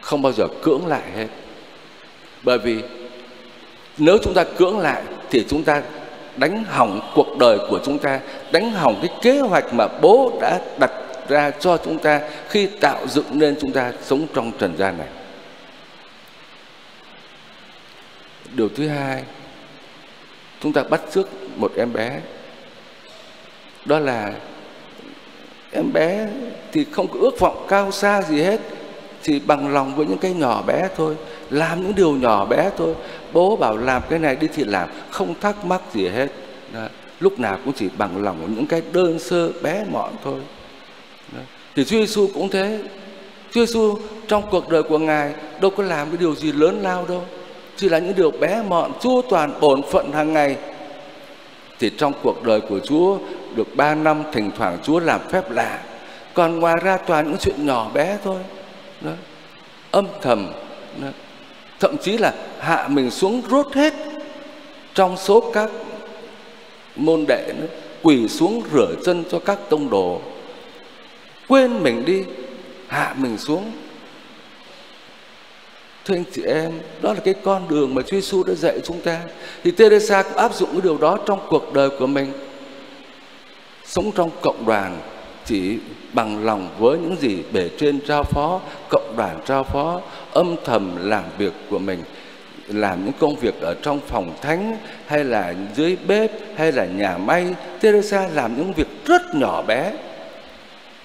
Không 0.00 0.22
bao 0.22 0.32
giờ 0.32 0.46
cưỡng 0.62 0.86
lại 0.86 1.02
hết. 1.16 1.26
Bởi 2.42 2.58
vì 2.58 2.76
nếu 3.98 4.18
chúng 4.22 4.34
ta 4.34 4.44
cưỡng 4.44 4.78
lại 4.78 5.02
thì 5.30 5.44
chúng 5.48 5.62
ta 5.62 5.82
đánh 6.36 6.64
hỏng 6.64 7.00
cuộc 7.14 7.38
đời 7.38 7.58
của 7.70 7.80
chúng 7.84 7.98
ta, 7.98 8.20
đánh 8.52 8.70
hỏng 8.70 8.98
cái 9.02 9.10
kế 9.22 9.40
hoạch 9.40 9.74
mà 9.74 9.86
bố 10.02 10.38
đã 10.40 10.60
đặt 10.78 10.90
ra 11.28 11.50
cho 11.50 11.76
chúng 11.84 11.98
ta 11.98 12.20
khi 12.48 12.66
tạo 12.66 13.06
dựng 13.08 13.26
nên 13.30 13.56
chúng 13.60 13.72
ta 13.72 13.92
sống 14.02 14.26
trong 14.34 14.52
trần 14.58 14.76
gian 14.76 14.98
này. 14.98 15.08
Điều 18.52 18.68
thứ 18.68 18.88
hai, 18.88 19.22
chúng 20.62 20.72
ta 20.72 20.82
bắt 20.82 21.00
trước 21.12 21.28
một 21.56 21.72
em 21.76 21.92
bé. 21.92 22.20
Đó 23.84 23.98
là 23.98 24.32
em 25.72 25.92
bé 25.92 26.28
thì 26.72 26.86
không 26.92 27.08
có 27.08 27.20
ước 27.20 27.40
vọng 27.40 27.66
cao 27.68 27.92
xa 27.92 28.22
gì 28.22 28.42
hết, 28.42 28.60
thì 29.22 29.40
bằng 29.40 29.74
lòng 29.74 29.94
với 29.94 30.06
những 30.06 30.18
cái 30.18 30.32
nhỏ 30.32 30.62
bé 30.62 30.88
thôi, 30.96 31.16
làm 31.50 31.82
những 31.82 31.94
điều 31.94 32.12
nhỏ 32.12 32.44
bé 32.44 32.70
thôi 32.76 32.94
bố 33.32 33.56
bảo 33.56 33.76
làm 33.76 34.02
cái 34.10 34.18
này 34.18 34.36
đi 34.36 34.48
thì 34.54 34.64
làm, 34.64 34.88
không 35.10 35.34
thắc 35.40 35.64
mắc 35.64 35.82
gì 35.92 36.08
hết 36.08 36.28
Đó. 36.72 36.86
lúc 37.20 37.38
nào 37.38 37.58
cũng 37.64 37.74
chỉ 37.76 37.88
bằng 37.98 38.22
lòng 38.24 38.54
những 38.56 38.66
cái 38.66 38.82
đơn 38.92 39.18
sơ 39.18 39.52
bé 39.62 39.84
mọn 39.90 40.10
thôi 40.24 40.40
Đó. 41.32 41.40
thì 41.76 41.84
Chúa 41.84 41.98
Giêsu 41.98 42.28
cũng 42.34 42.48
thế 42.48 42.78
Chúa 43.52 43.66
Giêsu 43.66 43.98
trong 44.28 44.42
cuộc 44.50 44.68
đời 44.68 44.82
của 44.82 44.98
ngài 44.98 45.34
đâu 45.60 45.70
có 45.70 45.82
làm 45.82 46.08
cái 46.08 46.16
điều 46.20 46.34
gì 46.34 46.52
lớn 46.52 46.80
lao 46.82 47.06
đâu, 47.06 47.24
chỉ 47.76 47.88
là 47.88 47.98
những 47.98 48.14
điều 48.16 48.30
bé 48.30 48.62
mọn 48.68 48.92
chúa 49.00 49.22
toàn, 49.22 49.60
bổn 49.60 49.82
phận 49.82 50.12
hàng 50.12 50.32
ngày 50.32 50.56
thì 51.78 51.90
trong 51.98 52.12
cuộc 52.22 52.42
đời 52.44 52.60
của 52.60 52.78
Chúa, 52.78 53.18
được 53.54 53.76
ba 53.76 53.94
năm 53.94 54.22
thỉnh 54.32 54.50
thoảng 54.56 54.78
Chúa 54.82 55.00
làm 55.00 55.20
phép 55.28 55.50
lạ, 55.50 55.80
còn 56.34 56.60
ngoài 56.60 56.76
ra 56.76 56.96
toàn 56.96 57.28
những 57.28 57.38
chuyện 57.38 57.66
nhỏ 57.66 57.90
bé 57.94 58.18
thôi 58.24 58.38
đó. 59.00 59.10
âm 59.90 60.06
thầm, 60.22 60.52
đó 61.02 61.08
thậm 61.80 61.96
chí 61.98 62.18
là 62.18 62.34
hạ 62.58 62.88
mình 62.88 63.10
xuống 63.10 63.42
rốt 63.50 63.74
hết 63.74 63.94
trong 64.94 65.16
số 65.16 65.50
các 65.54 65.70
môn 66.96 67.24
đệ 67.28 67.52
nữa, 67.58 67.66
quỳ 68.02 68.28
xuống 68.28 68.62
rửa 68.72 68.94
chân 69.04 69.24
cho 69.30 69.38
các 69.38 69.58
tông 69.68 69.90
đồ 69.90 70.20
quên 71.48 71.82
mình 71.82 72.04
đi 72.04 72.24
hạ 72.88 73.14
mình 73.18 73.38
xuống 73.38 73.72
Thưa 76.04 76.14
anh 76.14 76.24
chị 76.32 76.42
em, 76.42 76.72
đó 77.02 77.14
là 77.14 77.20
cái 77.24 77.34
con 77.44 77.68
đường 77.68 77.94
mà 77.94 78.02
Chúa 78.02 78.16
Giêsu 78.16 78.42
đã 78.42 78.54
dạy 78.54 78.80
chúng 78.84 79.00
ta. 79.00 79.20
Thì 79.64 79.70
Teresa 79.70 80.22
cũng 80.22 80.36
áp 80.36 80.54
dụng 80.54 80.68
cái 80.72 80.80
điều 80.84 80.98
đó 80.98 81.18
trong 81.26 81.40
cuộc 81.48 81.72
đời 81.72 81.90
của 81.98 82.06
mình. 82.06 82.32
Sống 83.84 84.12
trong 84.12 84.30
cộng 84.42 84.66
đoàn 84.66 84.98
chỉ 85.44 85.78
bằng 86.12 86.44
lòng 86.44 86.68
với 86.78 86.98
những 86.98 87.16
gì 87.20 87.42
bề 87.52 87.68
trên 87.78 88.00
trao 88.06 88.24
phó, 88.24 88.60
cộng 88.88 89.14
đoàn 89.16 89.38
trao 89.46 89.64
phó, 89.64 90.00
âm 90.32 90.56
thầm 90.64 91.08
làm 91.08 91.24
việc 91.38 91.52
của 91.70 91.78
mình 91.78 92.02
làm 92.68 93.04
những 93.04 93.14
công 93.18 93.36
việc 93.36 93.60
ở 93.60 93.74
trong 93.82 94.00
phòng 94.06 94.32
thánh 94.40 94.76
hay 95.06 95.24
là 95.24 95.54
dưới 95.74 95.96
bếp 96.06 96.30
hay 96.56 96.72
là 96.72 96.84
nhà 96.84 97.18
may. 97.18 97.46
Teresa 97.80 98.28
làm 98.34 98.56
những 98.56 98.72
việc 98.72 98.88
rất 99.04 99.34
nhỏ 99.34 99.62
bé 99.62 99.92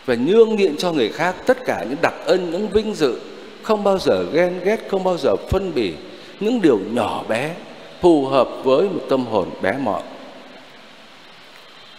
và 0.06 0.15
nhương 0.15 0.56
nhịn 0.56 0.77
cho 0.77 0.92
người 0.92 1.10
khác 1.10 1.36
tất 1.46 1.58
cả 1.65 1.86
những 1.89 1.98
đặc 2.01 2.13
ân 2.25 2.51
những 2.51 2.70
vinh 2.70 2.94
dự 2.94 3.20
không 3.63 3.84
bao 3.84 3.98
giờ 3.98 4.25
ghen 4.34 4.60
ghét 4.63 4.80
không 4.89 5.04
bao 5.04 5.18
giờ 5.18 5.36
phân 5.50 5.72
bì 5.75 5.94
những 6.39 6.62
điều 6.62 6.80
nhỏ 6.92 7.24
bé 7.30 7.56
phù 8.01 8.25
hợp 8.25 8.50
với 8.63 8.89
một 8.89 9.01
tâm 9.10 9.25
hồn 9.25 9.50
bé 9.62 9.74
mọn. 9.84 10.01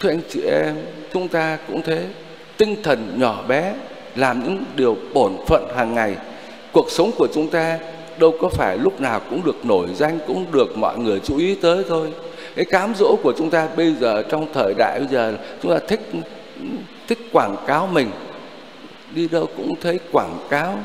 Thưa 0.01 0.09
anh 0.09 0.21
chị 0.29 0.41
em 0.41 0.75
chúng 1.13 1.29
ta 1.29 1.59
cũng 1.69 1.83
thế 1.83 2.05
tinh 2.57 2.83
thần 2.83 3.19
nhỏ 3.19 3.45
bé, 3.49 3.75
làm 4.15 4.45
những 4.45 4.65
điều 4.77 4.97
bổn 5.15 5.33
phận 5.47 5.69
hàng 5.77 5.95
ngày. 5.95 6.17
Cuộc 6.73 6.91
sống 6.91 7.11
của 7.19 7.29
chúng 7.35 7.49
ta 7.49 7.79
đâu 8.19 8.35
có 8.41 8.49
phải 8.49 8.79
lúc 8.79 9.01
nào 9.01 9.21
cũng 9.31 9.45
được 9.45 9.67
nổi 9.67 9.87
danh, 9.95 10.19
cũng 10.27 10.47
được 10.53 10.79
mọi 10.79 10.99
người 10.99 11.21
chú 11.21 11.39
ý 11.39 11.55
tới 11.55 11.85
thôi. 11.89 12.09
Cái 12.57 12.65
cám 12.65 12.95
dỗ 12.99 13.17
của 13.23 13.33
chúng 13.39 13.51
ta 13.51 13.69
bây 13.77 13.95
giờ, 13.95 14.23
trong 14.23 14.47
thời 14.55 14.75
đại 14.79 14.99
bây 14.99 15.09
giờ, 15.09 15.37
chúng 15.63 15.73
ta 15.73 15.79
thích 15.89 16.01
thích 17.09 17.19
quảng 17.33 17.57
cáo 17.67 17.87
mình. 17.87 18.11
Đi 19.15 19.29
đâu 19.29 19.49
cũng 19.57 19.75
thấy 19.81 20.01
quảng 20.13 20.39
cáo, 20.51 20.79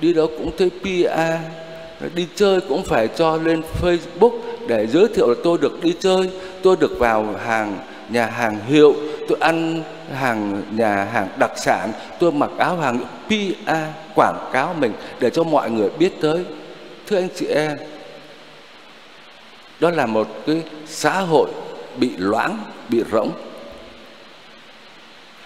đi 0.00 0.14
đâu 0.14 0.26
cũng 0.38 0.50
thấy 0.58 0.70
PR 0.70 1.42
đi 2.14 2.26
chơi 2.34 2.60
cũng 2.68 2.84
phải 2.84 3.08
cho 3.08 3.36
lên 3.36 3.62
Facebook 3.82 4.38
để 4.66 4.86
giới 4.86 5.08
thiệu 5.14 5.28
là 5.28 5.34
tôi 5.44 5.58
được 5.58 5.82
đi 5.84 5.94
chơi, 6.00 6.30
tôi 6.62 6.76
được 6.80 6.98
vào 6.98 7.34
hàng, 7.44 7.78
nhà 8.10 8.26
hàng 8.26 8.58
hiệu, 8.68 8.94
tôi 9.28 9.38
ăn 9.40 9.82
hàng, 10.12 10.62
nhà 10.70 11.04
hàng 11.04 11.28
đặc 11.38 11.50
sản, 11.56 11.92
tôi 12.18 12.32
mặc 12.32 12.50
áo 12.58 12.76
hàng 12.76 12.98
pa 13.28 13.86
quảng 14.14 14.50
cáo 14.52 14.74
mình 14.78 14.92
để 15.20 15.30
cho 15.30 15.44
mọi 15.44 15.70
người 15.70 15.90
biết 15.98 16.12
tới. 16.20 16.44
Thưa 17.06 17.16
anh 17.16 17.28
chị 17.34 17.46
em, 17.46 17.76
đó 19.80 19.90
là 19.90 20.06
một 20.06 20.28
cái 20.46 20.62
xã 20.86 21.20
hội 21.20 21.50
bị 21.96 22.10
loãng, 22.16 22.58
bị 22.88 23.02
rỗng. 23.12 23.30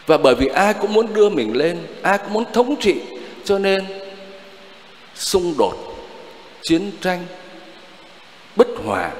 Và 0.06 0.18
bởi 0.18 0.34
vì 0.34 0.46
ai 0.46 0.74
cũng 0.74 0.92
muốn 0.92 1.14
đưa 1.14 1.28
mình 1.28 1.56
lên, 1.56 1.78
ai 2.02 2.18
cũng 2.18 2.32
muốn 2.32 2.44
thống 2.52 2.76
trị, 2.80 2.94
cho 3.44 3.58
nên 3.58 3.84
xung 5.14 5.54
đột, 5.58 5.74
chiến 6.62 6.90
tranh, 7.00 7.24
bất 8.56 8.68
hòa, 8.84 9.10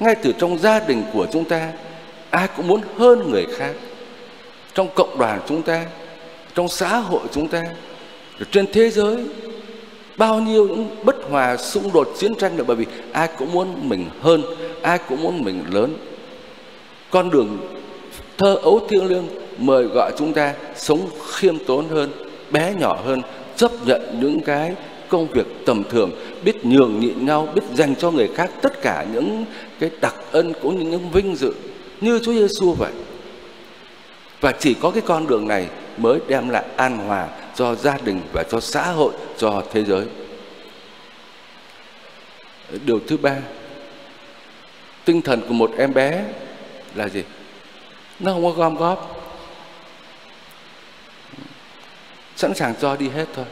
ngay 0.00 0.14
từ 0.22 0.32
trong 0.38 0.58
gia 0.58 0.80
đình 0.80 1.02
của 1.12 1.26
chúng 1.32 1.44
ta, 1.44 1.72
ai 2.30 2.48
cũng 2.56 2.68
muốn 2.68 2.80
hơn 2.98 3.30
người 3.30 3.46
khác 3.56 3.72
trong 4.74 4.88
cộng 4.94 5.18
đoàn 5.18 5.40
chúng 5.48 5.62
ta, 5.62 5.86
trong 6.54 6.68
xã 6.68 6.96
hội 6.96 7.20
chúng 7.32 7.48
ta 7.48 7.62
trên 8.50 8.66
thế 8.72 8.90
giới, 8.90 9.16
bao 10.16 10.40
nhiêu 10.40 10.68
những 10.68 10.88
bất 11.04 11.16
hòa 11.30 11.56
xung 11.56 11.92
đột 11.92 12.08
chiến 12.18 12.34
tranh 12.34 12.58
là 12.58 12.64
bởi 12.66 12.76
vì 12.76 12.86
ai 13.12 13.28
cũng 13.38 13.52
muốn 13.52 13.88
mình 13.88 14.06
hơn, 14.20 14.42
ai 14.82 14.98
cũng 15.08 15.22
muốn 15.22 15.44
mình 15.44 15.64
lớn. 15.70 15.96
Con 17.10 17.30
đường 17.30 17.58
thơ 18.38 18.54
ấu 18.54 18.86
thiêng 18.88 19.06
liêng 19.06 19.24
mời 19.58 19.84
gọi 19.84 20.12
chúng 20.18 20.32
ta 20.32 20.54
sống 20.76 21.00
khiêm 21.30 21.64
tốn 21.64 21.88
hơn, 21.88 22.10
bé 22.50 22.74
nhỏ 22.78 22.98
hơn, 23.04 23.22
chấp 23.56 23.70
nhận 23.86 24.18
những 24.20 24.40
cái 24.40 24.74
công 25.08 25.26
việc 25.26 25.46
tầm 25.66 25.84
thường, 25.90 26.10
biết 26.44 26.66
nhường 26.66 27.00
nhịn 27.00 27.26
nhau, 27.26 27.48
biết 27.54 27.62
dành 27.74 27.94
cho 27.96 28.10
người 28.10 28.28
khác 28.34 28.50
tất 28.62 28.82
cả 28.82 29.06
những 29.12 29.44
cái 29.80 29.90
đặc 30.00 30.14
ân 30.32 30.52
cũng 30.62 30.78
như 30.78 30.90
những 30.90 31.10
vinh 31.10 31.36
dự 31.36 31.52
như 32.00 32.20
Chúa 32.22 32.32
Giêsu 32.32 32.72
vậy 32.72 32.92
và 34.40 34.52
chỉ 34.52 34.74
có 34.74 34.90
cái 34.90 35.02
con 35.06 35.26
đường 35.26 35.48
này 35.48 35.68
mới 35.96 36.20
đem 36.28 36.48
lại 36.48 36.64
an 36.76 36.98
hòa 36.98 37.28
cho 37.54 37.74
gia 37.74 37.98
đình 38.04 38.20
và 38.32 38.44
cho 38.50 38.60
xã 38.60 38.92
hội, 38.92 39.12
cho 39.38 39.62
thế 39.72 39.84
giới. 39.84 40.06
Điều 42.84 43.00
thứ 43.08 43.16
ba, 43.16 43.36
tinh 45.04 45.22
thần 45.22 45.40
của 45.48 45.54
một 45.54 45.70
em 45.78 45.94
bé 45.94 46.24
là 46.94 47.08
gì? 47.08 47.22
Nó 48.20 48.32
không 48.32 48.44
có 48.44 48.50
gom 48.50 48.76
góp. 48.76 49.16
Sẵn 52.36 52.54
sàng 52.54 52.74
cho 52.80 52.96
đi 52.96 53.08
hết 53.08 53.26
thôi. 53.34 53.44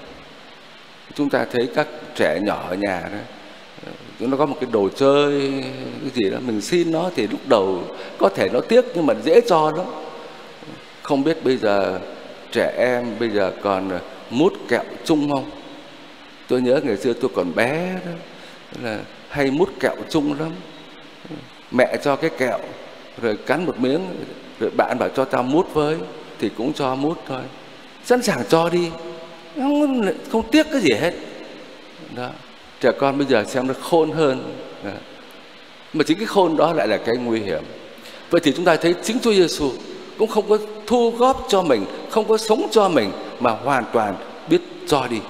Chúng 1.15 1.31
ta 1.31 1.47
thấy 1.53 1.69
các 1.75 1.87
trẻ 2.15 2.39
nhỏ 2.43 2.65
ở 2.69 2.75
nhà 2.75 3.09
đó 3.13 3.19
nó 4.21 4.37
có 4.37 4.47
một 4.47 4.57
cái 4.61 4.71
đồ 4.73 4.89
chơi, 4.97 5.53
cái 6.03 6.11
gì 6.15 6.31
đó, 6.31 6.39
mình 6.41 6.61
xin 6.61 6.93
nó 6.93 7.11
thì 7.15 7.27
lúc 7.27 7.41
đầu 7.47 7.85
có 8.19 8.29
thể 8.29 8.49
nó 8.53 8.61
tiếc 8.61 8.85
nhưng 8.95 9.07
mà 9.07 9.15
dễ 9.25 9.41
cho 9.49 9.73
lắm 9.77 9.87
không 11.09 11.25
biết 11.25 11.45
bây 11.45 11.57
giờ 11.57 12.01
trẻ 12.53 12.75
em 12.79 13.19
bây 13.21 13.31
giờ 13.31 13.53
còn 13.63 13.91
ờ, 13.91 14.01
mút 14.31 14.53
kẹo 14.69 14.83
chung 15.05 15.31
không? 15.31 15.51
Tôi 16.49 16.61
nhớ 16.61 16.81
ngày 16.85 16.97
xưa 16.97 17.13
tôi 17.13 17.31
còn 17.35 17.55
bé 17.55 17.95
đó 18.07 18.13
là 18.83 18.99
hay 19.29 19.51
mút 19.51 19.69
kẹo 19.81 19.95
chung 20.11 20.41
lắm. 20.41 20.51
Mẹ 21.71 21.97
cho 22.05 22.17
cái 22.17 22.31
kẹo 22.39 22.59
rồi 23.23 23.37
cắn 23.47 23.67
một 23.67 23.81
miếng 23.81 24.01
rồi 24.61 24.71
bạn 24.77 24.99
bảo 24.99 25.09
cho 25.09 25.25
tao 25.25 25.43
mút 25.43 25.75
với 25.75 25.97
thì 26.39 26.51
cũng 26.57 26.73
cho 26.73 26.95
mút 26.95 27.19
thôi. 27.29 27.43
Sẵn 28.05 28.23
sàng 28.23 28.43
cho 28.49 28.69
đi 28.69 28.91
không, 29.57 30.03
không 30.33 30.51
tiếc 30.51 30.67
cái 30.73 30.81
gì 30.81 30.93
hết. 31.01 31.15
Đó 32.17 32.31
trẻ 32.81 32.93
con 32.99 33.19
bây 33.19 33.27
giờ 33.27 33.45
xem 33.45 33.67
nó 33.67 33.75
khôn 33.83 34.13
hơn. 34.13 34.55
Đó. 34.85 34.91
mà 35.93 36.05
chính 36.07 36.19
cái 36.19 36.27
khôn 36.27 36.57
đó 36.57 36.73
lại 36.73 36.89
là 36.89 36.97
cái 36.97 37.17
nguy 37.17 37.41
hiểm. 37.41 37.63
Vậy 38.31 38.41
thì 38.45 38.53
chúng 38.57 38.65
ta 38.65 38.77
thấy 38.77 38.95
chính 39.03 39.19
Chúa 39.21 39.33
Giêsu 39.33 39.73
cũng 40.19 40.29
không 40.29 40.49
có 40.49 40.59
thu 40.87 41.11
góp 41.11 41.47
cho 41.49 41.63
mình, 41.63 41.85
không 42.11 42.29
có 42.29 42.37
sống 42.37 42.67
cho 42.71 42.89
mình, 42.89 43.13
mà 43.41 43.51
hoàn 43.51 43.85
toàn 43.93 44.17
biết 44.49 44.61
cho 44.87 45.07
đi. 45.11 45.21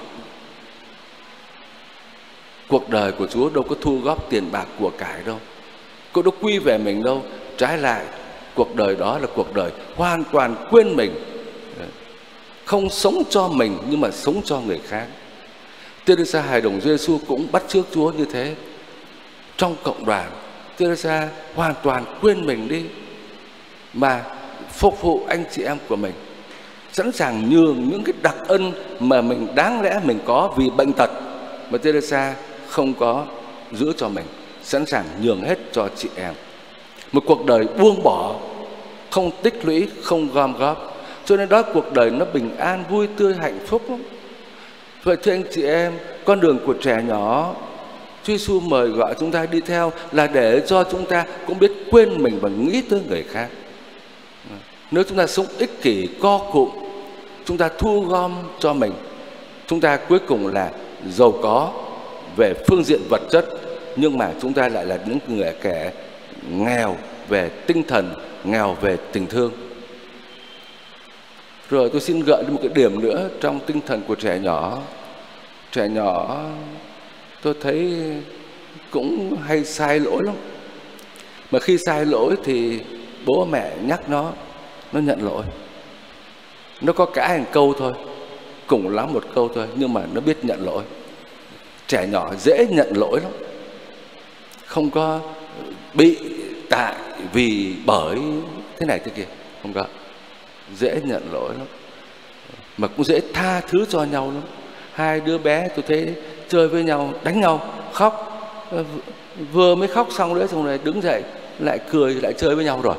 Cuộc 2.67 2.89
đời 2.89 3.11
của 3.11 3.27
Chúa 3.27 3.49
đâu 3.49 3.63
có 3.69 3.75
thu 3.81 3.99
góp 4.03 4.29
tiền 4.29 4.51
bạc 4.51 4.65
của 4.79 4.91
cải 4.97 5.23
đâu 5.25 5.37
cô 6.13 6.21
đâu 6.21 6.33
quy 6.41 6.59
về 6.59 6.77
mình 6.77 7.03
đâu. 7.03 7.23
Trái 7.57 7.77
lại, 7.77 8.05
cuộc 8.55 8.75
đời 8.75 8.95
đó 8.95 9.19
là 9.19 9.27
cuộc 9.35 9.53
đời 9.53 9.71
hoàn 9.95 10.23
toàn 10.31 10.55
quên 10.71 10.95
mình. 10.95 11.11
Không 12.65 12.89
sống 12.89 13.23
cho 13.29 13.47
mình, 13.47 13.77
nhưng 13.89 14.01
mà 14.01 14.11
sống 14.11 14.41
cho 14.45 14.59
người 14.59 14.79
khác. 14.87 15.07
Teresa 16.05 16.41
hài 16.41 16.61
đồng 16.61 16.81
Giêsu 16.81 17.19
cũng 17.27 17.47
bắt 17.51 17.63
chước 17.67 17.85
Chúa 17.93 18.11
như 18.11 18.25
thế. 18.25 18.55
Trong 19.57 19.75
cộng 19.83 20.05
đoàn, 20.05 20.31
Teresa 20.77 21.29
hoàn 21.55 21.73
toàn 21.83 22.05
quên 22.21 22.45
mình 22.45 22.67
đi. 22.67 22.83
Mà 23.93 24.23
phục 24.79 25.01
vụ 25.01 25.21
anh 25.27 25.43
chị 25.51 25.63
em 25.63 25.77
của 25.89 25.95
mình, 25.95 26.13
sẵn 26.91 27.11
sàng 27.11 27.49
nhường 27.49 27.89
những 27.89 28.03
cái 28.03 28.13
đặc 28.21 28.35
ân 28.47 28.71
mà 28.99 29.21
mình 29.21 29.47
đáng 29.55 29.81
lẽ 29.81 29.99
mình 30.03 30.19
có 30.25 30.53
vì 30.57 30.69
bệnh 30.69 30.93
tật 30.93 31.09
mà 31.69 31.77
Teresa 31.77 32.35
không 32.67 32.93
có 32.93 33.25
giữ 33.71 33.93
cho 33.97 34.09
mình, 34.09 34.25
sẵn 34.63 34.85
sàng 34.85 35.05
nhường 35.21 35.41
hết 35.41 35.57
cho 35.71 35.89
chị 35.95 36.09
em. 36.15 36.33
Một 37.11 37.23
cuộc 37.27 37.45
đời 37.45 37.65
buông 37.79 38.03
bỏ, 38.03 38.35
không 39.09 39.31
tích 39.43 39.65
lũy, 39.65 39.87
không 40.03 40.31
gom 40.33 40.57
góp. 40.57 40.97
Cho 41.25 41.37
nên 41.37 41.49
đó, 41.49 41.61
cuộc 41.61 41.93
đời 41.93 42.09
nó 42.11 42.25
bình 42.33 42.55
an, 42.57 42.83
vui 42.89 43.07
tươi, 43.17 43.35
hạnh 43.39 43.59
phúc 43.67 43.81
lắm. 43.89 44.03
Vậy 45.03 45.17
thưa 45.23 45.31
anh 45.31 45.43
chị 45.51 45.63
em, 45.63 45.93
con 46.25 46.39
đường 46.39 46.59
của 46.65 46.73
trẻ 46.73 47.01
nhỏ, 47.07 47.55
Chúa 48.23 48.33
Giêsu 48.33 48.59
mời 48.59 48.87
gọi 48.87 49.15
chúng 49.19 49.31
ta 49.31 49.45
đi 49.51 49.61
theo 49.61 49.91
là 50.11 50.27
để 50.27 50.61
cho 50.67 50.83
chúng 50.91 51.05
ta 51.05 51.25
cũng 51.47 51.59
biết 51.59 51.71
quên 51.91 52.23
mình 52.23 52.39
và 52.41 52.49
nghĩ 52.49 52.81
tới 52.81 52.99
người 53.09 53.23
khác. 53.31 53.47
Nếu 54.91 55.03
chúng 55.03 55.17
ta 55.17 55.27
sống 55.27 55.45
ích 55.57 55.81
kỷ, 55.81 56.07
co 56.19 56.37
cụm, 56.37 56.69
chúng 57.45 57.57
ta 57.57 57.69
thu 57.77 58.01
gom 58.01 58.33
cho 58.59 58.73
mình, 58.73 58.93
chúng 59.67 59.81
ta 59.81 59.97
cuối 60.09 60.19
cùng 60.27 60.47
là 60.47 60.71
giàu 61.09 61.33
có 61.41 61.71
về 62.35 62.53
phương 62.67 62.83
diện 62.83 63.01
vật 63.09 63.21
chất 63.31 63.45
nhưng 63.95 64.17
mà 64.17 64.31
chúng 64.41 64.53
ta 64.53 64.69
lại 64.69 64.85
là 64.85 64.99
những 65.05 65.19
người 65.27 65.53
kẻ 65.61 65.91
nghèo 66.49 66.97
về 67.27 67.49
tinh 67.49 67.83
thần, 67.87 68.13
nghèo 68.43 68.77
về 68.81 68.97
tình 69.11 69.27
thương. 69.27 69.51
Rồi 71.69 71.89
tôi 71.89 72.01
xin 72.01 72.23
gợi 72.23 72.43
một 72.49 72.59
cái 72.61 72.71
điểm 72.75 73.01
nữa 73.01 73.29
trong 73.41 73.59
tinh 73.65 73.81
thần 73.87 74.01
của 74.07 74.15
trẻ 74.15 74.39
nhỏ. 74.39 74.77
Trẻ 75.71 75.87
nhỏ 75.87 76.37
tôi 77.41 77.53
thấy 77.61 78.01
cũng 78.91 79.37
hay 79.43 79.65
sai 79.65 79.99
lỗi 79.99 80.23
lắm. 80.25 80.35
Mà 81.51 81.59
khi 81.59 81.77
sai 81.77 82.05
lỗi 82.05 82.35
thì 82.43 82.79
bố 83.25 83.45
mẹ 83.45 83.71
nhắc 83.81 84.09
nó, 84.09 84.31
nó 84.91 84.99
nhận 84.99 85.25
lỗi. 85.25 85.43
Nó 86.81 86.93
có 86.93 87.05
cả 87.05 87.37
một 87.37 87.45
câu 87.51 87.73
thôi, 87.77 87.93
cùng 88.67 88.89
lắm 88.89 89.13
một 89.13 89.23
câu 89.35 89.49
thôi, 89.55 89.67
nhưng 89.75 89.93
mà 89.93 90.01
nó 90.13 90.21
biết 90.21 90.45
nhận 90.45 90.65
lỗi. 90.65 90.83
Trẻ 91.87 92.07
nhỏ 92.07 92.31
dễ 92.39 92.67
nhận 92.69 92.93
lỗi 92.95 93.19
lắm. 93.23 93.31
Không 94.65 94.89
có 94.89 95.19
bị 95.93 96.17
tại 96.69 96.95
vì 97.33 97.75
bởi 97.85 98.17
thế 98.77 98.85
này 98.85 98.99
thế 98.99 99.11
kia, 99.15 99.25
không 99.63 99.73
có 99.73 99.85
dễ 100.77 101.01
nhận 101.03 101.23
lỗi 101.33 101.53
lắm 101.57 101.67
mà 102.77 102.87
cũng 102.87 103.05
dễ 103.05 103.21
tha 103.33 103.61
thứ 103.61 103.85
cho 103.89 104.03
nhau 104.03 104.25
lắm 104.25 104.43
hai 104.93 105.19
đứa 105.19 105.37
bé 105.37 105.67
tôi 105.75 105.83
thấy 105.87 106.13
chơi 106.47 106.67
với 106.67 106.83
nhau 106.83 107.13
đánh 107.23 107.41
nhau 107.41 107.61
khóc 107.93 108.41
vừa 109.51 109.75
mới 109.75 109.87
khóc 109.87 110.07
xong 110.17 110.33
nữa 110.33 110.47
xong 110.47 110.65
rồi 110.65 110.79
đứng 110.83 111.01
dậy 111.01 111.23
lại 111.59 111.79
cười 111.91 112.13
lại 112.13 112.33
chơi 112.37 112.55
với 112.55 112.65
nhau 112.65 112.81
rồi 112.83 112.95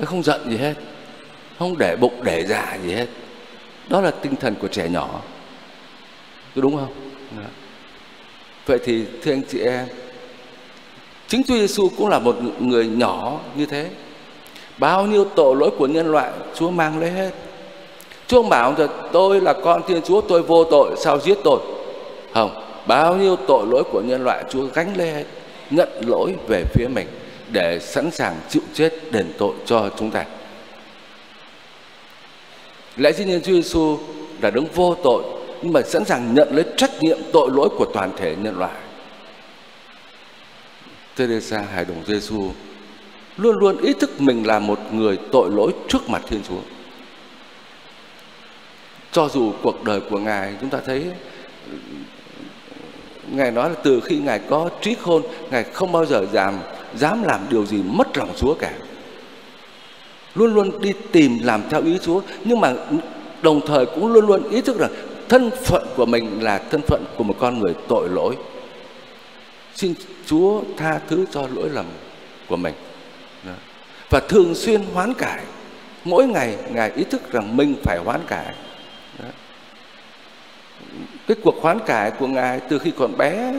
không 0.00 0.22
giận 0.22 0.50
gì 0.50 0.56
hết. 0.56 0.74
Không 1.58 1.78
để 1.78 1.96
bụng 1.96 2.24
để 2.24 2.46
dạ 2.46 2.78
gì 2.84 2.92
hết. 2.92 3.06
Đó 3.88 4.00
là 4.00 4.10
tinh 4.10 4.36
thần 4.36 4.54
của 4.60 4.68
trẻ 4.68 4.88
nhỏ. 4.88 5.20
Có 6.54 6.62
đúng 6.62 6.76
không? 6.76 6.94
Đó. 7.36 7.44
vậy 8.66 8.78
thì, 8.84 9.04
thưa 9.22 9.32
anh 9.32 9.42
chị 9.48 9.58
em, 9.60 9.86
chính 11.28 11.42
Chúa 11.44 11.54
Giêsu 11.54 11.88
cũng 11.96 12.08
là 12.08 12.18
một 12.18 12.36
người 12.58 12.86
nhỏ 12.86 13.40
như 13.56 13.66
thế. 13.66 13.90
Bao 14.78 15.06
nhiêu 15.06 15.24
tội 15.24 15.56
lỗi 15.56 15.70
của 15.78 15.86
nhân 15.86 16.12
loại, 16.12 16.32
Chúa 16.54 16.70
mang 16.70 17.00
lấy 17.00 17.10
hết. 17.10 17.30
Chúa 18.26 18.42
bảo 18.42 18.74
rằng 18.78 18.88
tôi 19.12 19.40
là 19.40 19.52
con 19.52 19.82
Thiên 19.88 20.02
Chúa, 20.02 20.20
Tôi 20.20 20.42
vô 20.42 20.64
tội, 20.64 20.94
sao 20.98 21.20
giết 21.20 21.38
tôi? 21.44 21.60
Không. 22.34 22.64
Bao 22.86 23.16
nhiêu 23.16 23.36
tội 23.36 23.66
lỗi 23.66 23.82
của 23.92 24.00
nhân 24.00 24.24
loại, 24.24 24.44
Chúa 24.50 24.66
gánh 24.74 24.96
lấy 24.96 25.24
Nhận 25.70 25.88
lỗi 26.06 26.34
về 26.48 26.64
phía 26.74 26.86
mình. 26.94 27.06
Để 27.52 27.78
sẵn 27.80 28.10
sàng 28.10 28.36
chịu 28.48 28.62
chết 28.74 28.92
đền 29.10 29.32
tội 29.38 29.54
cho 29.66 29.90
chúng 29.98 30.10
ta 30.10 30.24
Lẽ 32.96 33.12
dĩ 33.12 33.24
nhiên 33.24 33.40
Chúa 33.44 33.52
Giêsu 33.52 33.98
là 34.40 34.50
đứng 34.50 34.66
vô 34.74 34.96
tội, 35.04 35.22
Nhưng 35.62 35.72
mà 35.72 35.82
sẵn 35.82 36.04
sàng 36.04 36.34
nhận 36.34 36.48
lấy 36.56 36.64
trách 36.76 36.90
nhiệm 37.00 37.18
tội 37.32 37.50
lỗi 37.52 37.68
của 37.78 37.86
toàn 37.94 38.10
thể 38.16 38.36
nhân 38.36 38.58
loại 38.58 38.76
Teresa, 41.16 41.58
hài 41.58 41.84
đồng 41.84 42.02
Giêsu 42.06 42.50
luôn 43.36 43.58
luôn 43.58 43.76
ý 43.76 43.92
thức 43.92 44.20
mình 44.20 44.46
là 44.46 44.58
một 44.58 44.78
người 44.92 45.18
tội 45.32 45.50
lỗi 45.50 45.72
trước 45.88 46.08
mặt 46.08 46.22
Thiên 46.28 46.40
Chúa. 46.48 46.60
Cho 49.12 49.28
dù 49.28 49.52
cuộc 49.62 49.84
đời 49.84 50.00
của 50.10 50.18
Ngài, 50.18 50.54
chúng 50.60 50.70
ta 50.70 50.78
thấy, 50.86 51.04
Ngài 53.28 53.50
nói 53.50 53.70
là 53.70 53.76
từ 53.84 54.00
khi 54.00 54.18
Ngài 54.18 54.40
có 54.48 54.70
trí 54.80 54.94
khôn, 54.94 55.22
Ngài 55.50 55.64
không 55.64 55.92
bao 55.92 56.06
giờ 56.06 56.26
giảm 56.32 56.58
dám 56.96 57.22
làm 57.22 57.40
điều 57.50 57.66
gì 57.66 57.82
mất 57.82 58.16
lòng 58.18 58.32
Chúa 58.36 58.54
cả. 58.54 58.72
Luôn 60.34 60.54
luôn 60.54 60.80
đi 60.80 60.92
tìm 61.12 61.38
làm 61.42 61.62
theo 61.70 61.82
ý 61.84 61.98
Chúa, 62.02 62.20
Nhưng 62.44 62.60
mà 62.60 62.74
đồng 63.42 63.66
thời 63.66 63.86
cũng 63.86 64.12
luôn 64.12 64.26
luôn 64.26 64.50
ý 64.50 64.60
thức 64.60 64.78
rằng 64.78 64.90
Thân 65.32 65.50
phận 65.64 65.86
của 65.96 66.06
mình 66.06 66.42
là 66.42 66.58
thân 66.58 66.80
phận 66.82 67.04
của 67.16 67.24
một 67.24 67.36
con 67.38 67.58
người 67.58 67.74
tội 67.88 68.08
lỗi. 68.08 68.36
Xin 69.74 69.94
Chúa 70.26 70.62
tha 70.76 71.00
thứ 71.08 71.24
cho 71.32 71.48
lỗi 71.54 71.68
lầm 71.72 71.86
của 72.48 72.56
mình. 72.56 72.74
Và 74.10 74.20
thường 74.28 74.54
xuyên 74.54 74.82
hoán 74.94 75.14
cải. 75.14 75.42
Mỗi 76.04 76.26
ngày 76.26 76.56
ngài 76.70 76.90
ý 76.90 77.04
thức 77.04 77.32
rằng 77.32 77.56
mình 77.56 77.74
phải 77.82 77.98
hoán 77.98 78.20
cải. 78.26 78.54
Cái 81.26 81.36
cuộc 81.44 81.62
hoán 81.62 81.78
cải 81.86 82.10
của 82.10 82.26
ngài 82.26 82.60
từ 82.60 82.78
khi 82.78 82.92
còn 82.98 83.16
bé 83.16 83.54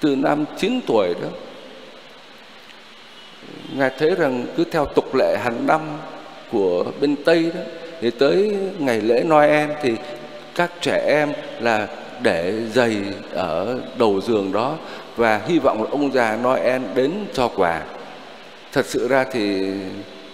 từ 0.00 0.16
năm 0.16 0.44
9 0.58 0.80
tuổi 0.86 1.14
đó 1.22 1.28
ngài 3.76 3.90
thấy 3.98 4.14
rằng 4.14 4.46
cứ 4.56 4.64
theo 4.64 4.86
tục 4.86 5.14
lệ 5.14 5.36
hàng 5.44 5.66
năm 5.66 5.80
của 6.52 6.84
bên 7.00 7.16
tây 7.24 7.50
đó, 7.54 7.60
thì 8.00 8.10
tới 8.10 8.56
ngày 8.78 9.00
lễ 9.00 9.22
noel 9.26 9.70
thì 9.82 9.92
các 10.54 10.70
trẻ 10.80 11.04
em 11.06 11.32
là 11.60 11.88
để 12.22 12.54
giày 12.74 12.96
ở 13.32 13.78
đầu 13.98 14.20
giường 14.20 14.52
đó 14.52 14.76
và 15.16 15.40
hy 15.46 15.58
vọng 15.58 15.82
là 15.82 15.88
ông 15.90 16.12
già 16.12 16.38
noel 16.42 16.82
đến 16.94 17.12
cho 17.32 17.48
quà. 17.48 17.82
Thật 18.72 18.86
sự 18.86 19.08
ra 19.08 19.24
thì 19.32 19.72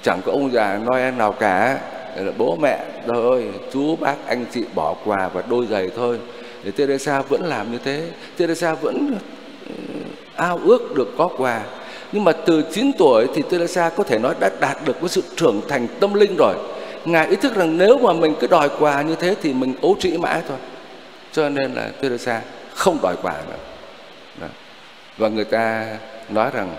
chẳng 0.03 0.21
có 0.25 0.33
ông 0.33 0.53
già 0.53 0.79
Noel 0.85 1.15
nào 1.15 1.33
cả, 1.33 1.79
là 2.17 2.33
bố 2.39 2.57
mẹ 2.63 2.85
thôi, 3.07 3.45
chú 3.73 3.97
bác, 3.97 4.15
anh 4.27 4.45
chị 4.53 4.65
bỏ 4.75 4.95
quà 5.05 5.29
và 5.29 5.43
đôi 5.51 5.67
giày 5.67 5.91
thôi. 5.97 6.19
Thì 6.65 6.71
Teresa 6.71 7.21
vẫn 7.21 7.45
làm 7.45 7.73
như 7.73 7.79
thế. 7.85 8.03
Teresa 8.37 8.75
vẫn 8.75 9.19
ờ, 9.69 9.75
ao 10.37 10.61
ước 10.65 10.95
được 10.97 11.09
có 11.19 11.29
quà 11.39 11.63
nhưng 12.13 12.25
mà 12.25 12.33
từ 12.33 12.63
9 12.73 12.93
tuổi 12.99 13.27
thì 13.35 13.43
Teresa 13.51 13.89
có 13.89 14.05
thể 14.05 14.19
nói 14.19 14.35
đã 14.41 14.51
đạt 14.61 14.77
được 14.85 14.97
cái 15.01 15.09
sự 15.09 15.23
trưởng 15.37 15.61
thành 15.69 15.87
tâm 16.01 16.15
linh 16.15 16.37
rồi. 16.37 16.55
Ngài 17.05 17.29
ý 17.29 17.37
thức 17.37 17.55
rằng 17.55 17.79
nếu 17.79 17.99
mà 17.99 18.13
mình 18.13 18.35
cứ 18.41 18.47
đòi 18.47 18.71
quà 18.79 19.03
như 19.03 19.15
thế 19.15 19.35
thì 19.43 19.53
mình 19.53 19.75
ấu 19.83 19.97
trĩ 20.01 20.19
mãi 20.19 20.43
thôi. 20.49 20.59
Cho 21.33 21.49
nên 21.49 21.75
là 21.75 21.91
Teresa 22.01 22.43
không 22.75 22.99
đòi 23.03 23.17
quà 23.23 23.35
nữa. 23.49 23.57
Đó. 24.41 24.47
và 25.19 25.29
người 25.29 25.45
ta 25.45 25.87
nói 26.29 26.51
rằng 26.53 26.77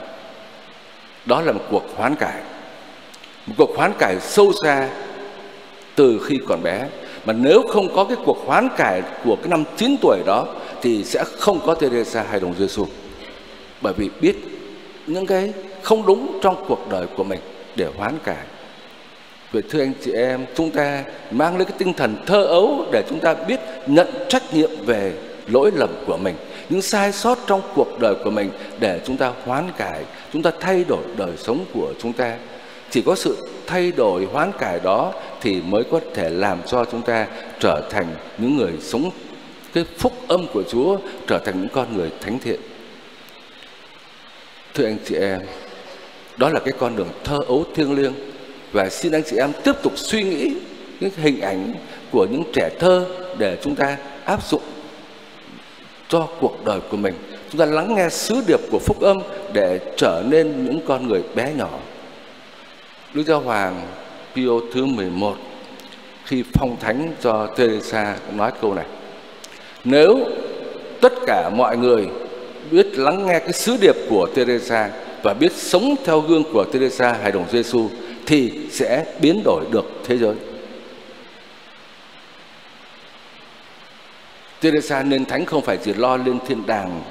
đó 1.26 1.42
là 1.42 1.52
một 1.52 1.62
cuộc 1.72 1.84
hoán 1.96 2.16
cải. 2.16 2.42
Một 3.46 3.54
cuộc 3.58 3.78
hoán 3.78 3.94
cải 4.00 4.20
sâu 4.20 4.52
xa 4.64 4.90
từ 5.96 6.20
khi 6.26 6.40
còn 6.48 6.64
bé. 6.64 6.88
Mà 7.26 7.34
nếu 7.34 7.62
không 7.70 7.96
có 7.96 8.04
cái 8.04 8.18
cuộc 8.26 8.38
hoán 8.46 8.70
cải 8.78 9.02
của 9.24 9.36
cái 9.36 9.48
năm 9.50 9.64
9 9.78 9.96
tuổi 10.02 10.18
đó 10.26 10.46
thì 10.82 11.04
sẽ 11.04 11.24
không 11.40 11.60
có 11.66 11.76
Teresa 11.76 12.24
hay 12.24 12.40
đồng 12.40 12.54
Giêsu 12.60 12.86
bởi 13.82 13.94
vì 13.94 14.10
biết 14.22 14.57
những 15.08 15.26
cái 15.26 15.54
không 15.82 16.06
đúng 16.06 16.40
trong 16.42 16.66
cuộc 16.68 16.90
đời 16.92 17.06
của 17.18 17.24
mình 17.24 17.40
để 17.76 17.88
hoán 17.98 18.18
cải. 18.24 18.46
Vậy 19.52 19.64
thưa 19.70 19.82
anh 19.82 19.94
chị 20.02 20.12
em, 20.12 20.46
chúng 20.56 20.72
ta 20.72 21.04
mang 21.32 21.58
lấy 21.58 21.66
cái 21.66 21.76
tinh 21.78 21.94
thần 21.94 22.16
thơ 22.26 22.44
ấu 22.44 22.86
để 22.92 23.04
chúng 23.10 23.20
ta 23.20 23.34
biết 23.34 23.60
nhận 23.88 24.08
trách 24.30 24.54
nhiệm 24.54 24.70
về 24.86 25.14
lỗi 25.48 25.72
lầm 25.76 25.90
của 26.06 26.18
mình 26.18 26.36
những 26.70 26.82
sai 26.82 27.12
sót 27.12 27.38
trong 27.48 27.62
cuộc 27.76 28.00
đời 28.00 28.16
của 28.24 28.30
mình 28.30 28.50
để 28.80 29.02
chúng 29.06 29.18
ta 29.18 29.34
hoán 29.46 29.64
cải 29.78 30.04
chúng 30.34 30.42
ta 30.42 30.52
thay 30.60 30.84
đổi 30.88 31.04
đời 31.18 31.32
sống 31.38 31.66
của 31.74 31.94
chúng 32.00 32.14
ta. 32.14 32.38
Chỉ 32.90 33.02
có 33.02 33.16
sự 33.16 33.48
thay 33.68 33.92
đổi 33.92 34.26
hoán 34.26 34.52
cải 34.60 34.80
đó 34.84 35.14
thì 35.42 35.62
mới 35.62 35.84
có 35.92 36.00
thể 36.14 36.30
làm 36.30 36.58
cho 36.66 36.86
chúng 36.92 37.02
ta 37.02 37.28
trở 37.60 37.82
thành 37.90 38.06
những 38.38 38.58
người 38.58 38.72
sống 38.82 39.10
cái 39.74 39.86
phúc 39.98 40.14
âm 40.28 40.48
của 40.54 40.64
Chúa 40.70 40.98
trở 41.28 41.40
thành 41.46 41.60
những 41.60 41.70
con 41.74 41.98
người 41.98 42.12
thánh 42.22 42.40
thiện 42.40 42.60
thưa 44.78 44.86
anh 44.86 44.98
chị 45.06 45.16
em, 45.16 45.42
đó 46.38 46.50
là 46.50 46.60
cái 46.60 46.74
con 46.80 46.96
đường 46.96 47.10
thơ 47.24 47.38
ấu 47.48 47.66
thiêng 47.76 47.96
liêng. 47.96 48.14
Và 48.72 48.90
xin 48.90 49.12
anh 49.12 49.24
chị 49.24 49.38
em 49.38 49.52
tiếp 49.64 49.72
tục 49.84 49.94
suy 49.96 50.24
nghĩ 50.24 50.54
những 51.00 51.12
hình 51.18 51.42
ảnh 51.42 51.74
của 52.12 52.28
những 52.32 52.44
trẻ 52.54 52.70
thơ 52.80 53.06
để 53.38 53.58
chúng 53.62 53.76
ta 53.76 53.98
áp 54.26 54.48
dụng 54.50 54.62
cho 56.10 56.28
cuộc 56.40 56.66
đời 56.66 56.80
của 56.92 56.98
mình. 56.98 57.14
Chúng 57.52 57.60
ta 57.60 57.66
lắng 57.66 57.96
nghe 57.96 58.10
sứ 58.10 58.42
điệp 58.48 58.60
của 58.72 58.80
phúc 58.80 59.02
âm 59.02 59.18
để 59.54 59.80
trở 59.98 60.24
nên 60.28 60.66
những 60.66 60.80
con 60.88 61.08
người 61.08 61.22
bé 61.36 61.54
nhỏ. 61.58 61.70
Đức 63.14 63.24
Giáo 63.28 63.40
Hoàng 63.40 63.82
Pio 64.36 64.52
thứ 64.74 64.86
11 64.86 65.36
khi 66.26 66.44
phong 66.54 66.76
thánh 66.80 67.14
cho 67.22 67.48
Teresa 67.48 68.18
nói 68.36 68.52
câu 68.62 68.74
này, 68.74 68.86
nếu 69.84 70.20
tất 71.02 71.14
cả 71.28 71.50
mọi 71.56 71.78
người 71.78 72.08
biết 72.72 72.88
lắng 72.94 73.26
nghe 73.26 73.40
cái 73.40 73.54
sứ 73.54 73.78
điệp 73.82 73.96
của 74.10 74.28
Teresa 74.36 74.90
và 75.24 75.34
biết 75.34 75.52
sống 75.52 75.96
theo 76.06 76.20
gương 76.20 76.44
của 76.54 76.66
Teresa 76.74 77.14
hài 77.14 77.32
đồng 77.32 77.46
Giêsu 77.52 77.90
thì 78.26 78.52
sẽ 78.72 79.06
biến 79.22 79.42
đổi 79.46 79.66
được 79.72 79.86
thế 80.06 80.18
giới. 80.18 80.36
Teresa 84.62 85.04
nên 85.04 85.26
thánh 85.26 85.46
không 85.46 85.62
phải 85.62 85.78
chỉ 85.78 85.94
lo 85.94 86.18
lên 86.18 86.40
thiên 86.48 86.66
đàng, 86.66 87.02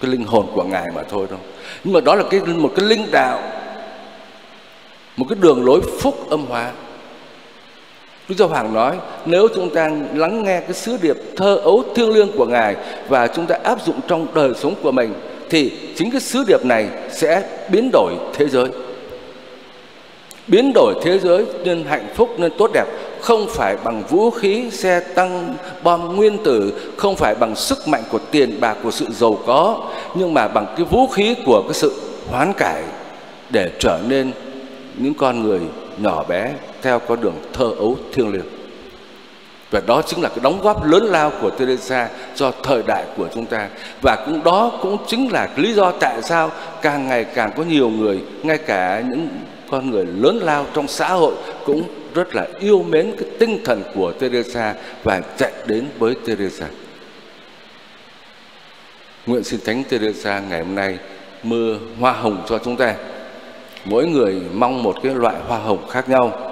cái 0.00 0.10
linh 0.10 0.24
hồn 0.24 0.46
của 0.54 0.64
ngài 0.64 0.86
mà 0.94 1.02
thôi 1.10 1.26
đâu. 1.30 1.38
Nhưng 1.84 1.94
mà 1.94 2.00
đó 2.00 2.14
là 2.14 2.24
cái, 2.30 2.40
một 2.40 2.72
cái 2.76 2.86
linh 2.86 3.06
đạo, 3.12 3.42
một 5.16 5.26
cái 5.28 5.38
đường 5.40 5.64
lối 5.64 5.80
phúc 6.00 6.30
âm 6.30 6.46
hóa. 6.46 6.72
Đức 8.28 8.34
Giáo 8.38 8.48
Hoàng 8.48 8.74
nói 8.74 8.96
nếu 9.26 9.48
chúng 9.54 9.70
ta 9.70 9.90
lắng 10.14 10.42
nghe 10.42 10.60
cái 10.60 10.72
sứ 10.72 10.96
điệp 11.02 11.16
thơ 11.36 11.56
ấu 11.56 11.84
thiêng 11.94 12.10
liêng 12.10 12.32
của 12.36 12.46
Ngài 12.46 12.76
và 13.08 13.26
chúng 13.26 13.46
ta 13.46 13.58
áp 13.64 13.86
dụng 13.86 14.00
trong 14.08 14.26
đời 14.34 14.52
sống 14.56 14.74
của 14.82 14.92
mình 14.92 15.14
thì 15.50 15.72
chính 15.96 16.10
cái 16.10 16.20
sứ 16.20 16.44
điệp 16.48 16.64
này 16.64 16.88
sẽ 17.10 17.42
biến 17.68 17.90
đổi 17.92 18.14
thế 18.34 18.48
giới. 18.48 18.68
Biến 20.46 20.72
đổi 20.74 20.94
thế 21.02 21.18
giới 21.18 21.44
nên 21.64 21.84
hạnh 21.84 22.06
phúc 22.14 22.28
nên 22.38 22.52
tốt 22.58 22.70
đẹp 22.74 22.86
không 23.20 23.46
phải 23.48 23.76
bằng 23.84 24.02
vũ 24.08 24.30
khí, 24.30 24.70
xe 24.70 25.00
tăng, 25.00 25.54
bom 25.82 26.16
nguyên 26.16 26.44
tử, 26.44 26.72
không 26.96 27.16
phải 27.16 27.34
bằng 27.34 27.56
sức 27.56 27.88
mạnh 27.88 28.02
của 28.10 28.18
tiền 28.30 28.60
bạc 28.60 28.76
của 28.82 28.90
sự 28.90 29.06
giàu 29.10 29.38
có, 29.46 29.80
nhưng 30.14 30.34
mà 30.34 30.48
bằng 30.48 30.66
cái 30.76 30.86
vũ 30.90 31.06
khí 31.06 31.34
của 31.46 31.62
cái 31.62 31.74
sự 31.74 31.92
hoán 32.30 32.52
cải 32.52 32.82
để 33.50 33.70
trở 33.78 33.98
nên 34.08 34.32
những 34.96 35.14
con 35.14 35.42
người 35.42 35.60
nhỏ 35.98 36.24
bé 36.28 36.52
theo 36.86 36.98
con 36.98 37.20
đường 37.20 37.34
thơ 37.52 37.70
ấu 37.78 37.98
thiêng 38.12 38.32
liêng 38.32 38.46
và 39.70 39.82
đó 39.86 40.02
chính 40.06 40.22
là 40.22 40.28
cái 40.28 40.38
đóng 40.42 40.60
góp 40.62 40.86
lớn 40.86 41.04
lao 41.04 41.32
của 41.40 41.50
Teresa 41.50 42.08
cho 42.34 42.52
thời 42.62 42.82
đại 42.86 43.04
của 43.16 43.28
chúng 43.34 43.46
ta 43.46 43.68
và 44.02 44.24
cũng 44.26 44.44
đó 44.44 44.72
cũng 44.82 44.96
chính 45.06 45.32
là 45.32 45.48
lý 45.56 45.72
do 45.72 45.92
tại 46.00 46.22
sao 46.22 46.50
càng 46.82 47.08
ngày 47.08 47.24
càng 47.24 47.50
có 47.56 47.62
nhiều 47.62 47.88
người, 47.88 48.20
ngay 48.42 48.58
cả 48.58 49.02
những 49.10 49.28
con 49.70 49.90
người 49.90 50.06
lớn 50.06 50.38
lao 50.42 50.66
trong 50.74 50.88
xã 50.88 51.08
hội 51.08 51.34
cũng 51.64 51.82
rất 52.14 52.34
là 52.34 52.46
yêu 52.58 52.82
mến 52.82 53.14
cái 53.18 53.28
tinh 53.38 53.60
thần 53.64 53.82
của 53.94 54.12
Teresa 54.12 54.74
và 55.04 55.20
chạy 55.38 55.52
đến 55.66 55.86
với 55.98 56.14
Teresa. 56.26 56.66
Nguyện 59.26 59.44
xin 59.44 59.60
Thánh 59.64 59.84
Teresa 59.88 60.42
ngày 60.50 60.62
hôm 60.62 60.74
nay 60.74 60.98
mưa 61.42 61.78
hoa 62.00 62.12
hồng 62.12 62.42
cho 62.48 62.58
chúng 62.58 62.76
ta. 62.76 62.94
Mỗi 63.84 64.06
người 64.06 64.40
mong 64.54 64.82
một 64.82 64.96
cái 65.02 65.14
loại 65.14 65.36
hoa 65.48 65.58
hồng 65.58 65.88
khác 65.88 66.08
nhau 66.08 66.45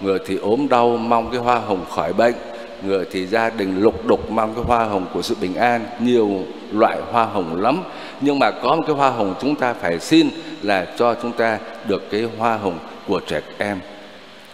người 0.00 0.18
thì 0.26 0.36
ốm 0.36 0.68
đau, 0.68 0.96
mong 0.96 1.30
cái 1.30 1.40
hoa 1.40 1.58
hồng 1.58 1.84
khỏi 1.90 2.12
bệnh. 2.12 2.34
Người 2.82 3.06
thì 3.10 3.26
gia 3.26 3.50
đình 3.50 3.82
lục 3.82 4.06
đục, 4.06 4.30
mong 4.30 4.54
cái 4.54 4.64
hoa 4.64 4.84
hồng 4.84 5.06
của 5.14 5.22
sự 5.22 5.36
bình 5.40 5.54
an. 5.54 5.86
Nhiều 6.00 6.30
loại 6.72 6.98
hoa 7.12 7.24
hồng 7.24 7.60
lắm. 7.60 7.82
Nhưng 8.20 8.38
mà 8.38 8.50
có 8.50 8.76
một 8.76 8.82
cái 8.86 8.96
hoa 8.96 9.10
hồng 9.10 9.34
chúng 9.40 9.54
ta 9.54 9.74
phải 9.74 9.98
xin 9.98 10.28
là 10.62 10.86
cho 10.98 11.14
chúng 11.22 11.32
ta 11.32 11.58
được 11.88 12.10
cái 12.10 12.28
hoa 12.38 12.56
hồng 12.56 12.78
của 13.06 13.20
trẻ 13.26 13.40
em. 13.58 13.80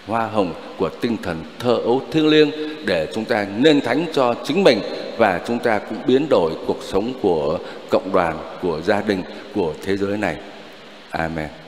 Hoa 0.07 0.27
hồng 0.27 0.53
của 0.79 0.89
tinh 1.01 1.17
thần 1.23 1.43
thơ 1.59 1.77
ấu 1.85 2.03
thiêng 2.11 2.29
liêng 2.29 2.51
để 2.87 3.09
chúng 3.15 3.25
ta 3.25 3.47
nên 3.57 3.81
thánh 3.81 4.07
cho 4.13 4.35
chính 4.45 4.65
mình 4.65 4.81
và 5.19 5.41
chúng 5.47 5.59
ta 5.59 5.79
cũng 5.79 5.99
biến 6.07 6.27
đổi 6.29 6.53
cuộc 6.67 6.83
sống 6.83 7.13
của 7.23 7.59
cộng 7.91 8.13
đoàn, 8.13 8.39
của 8.63 8.81
gia 8.81 9.01
đình, 9.01 9.23
của 9.55 9.73
thế 9.83 9.97
giới 9.97 10.17
này. 10.17 10.37
Amen. 11.11 11.64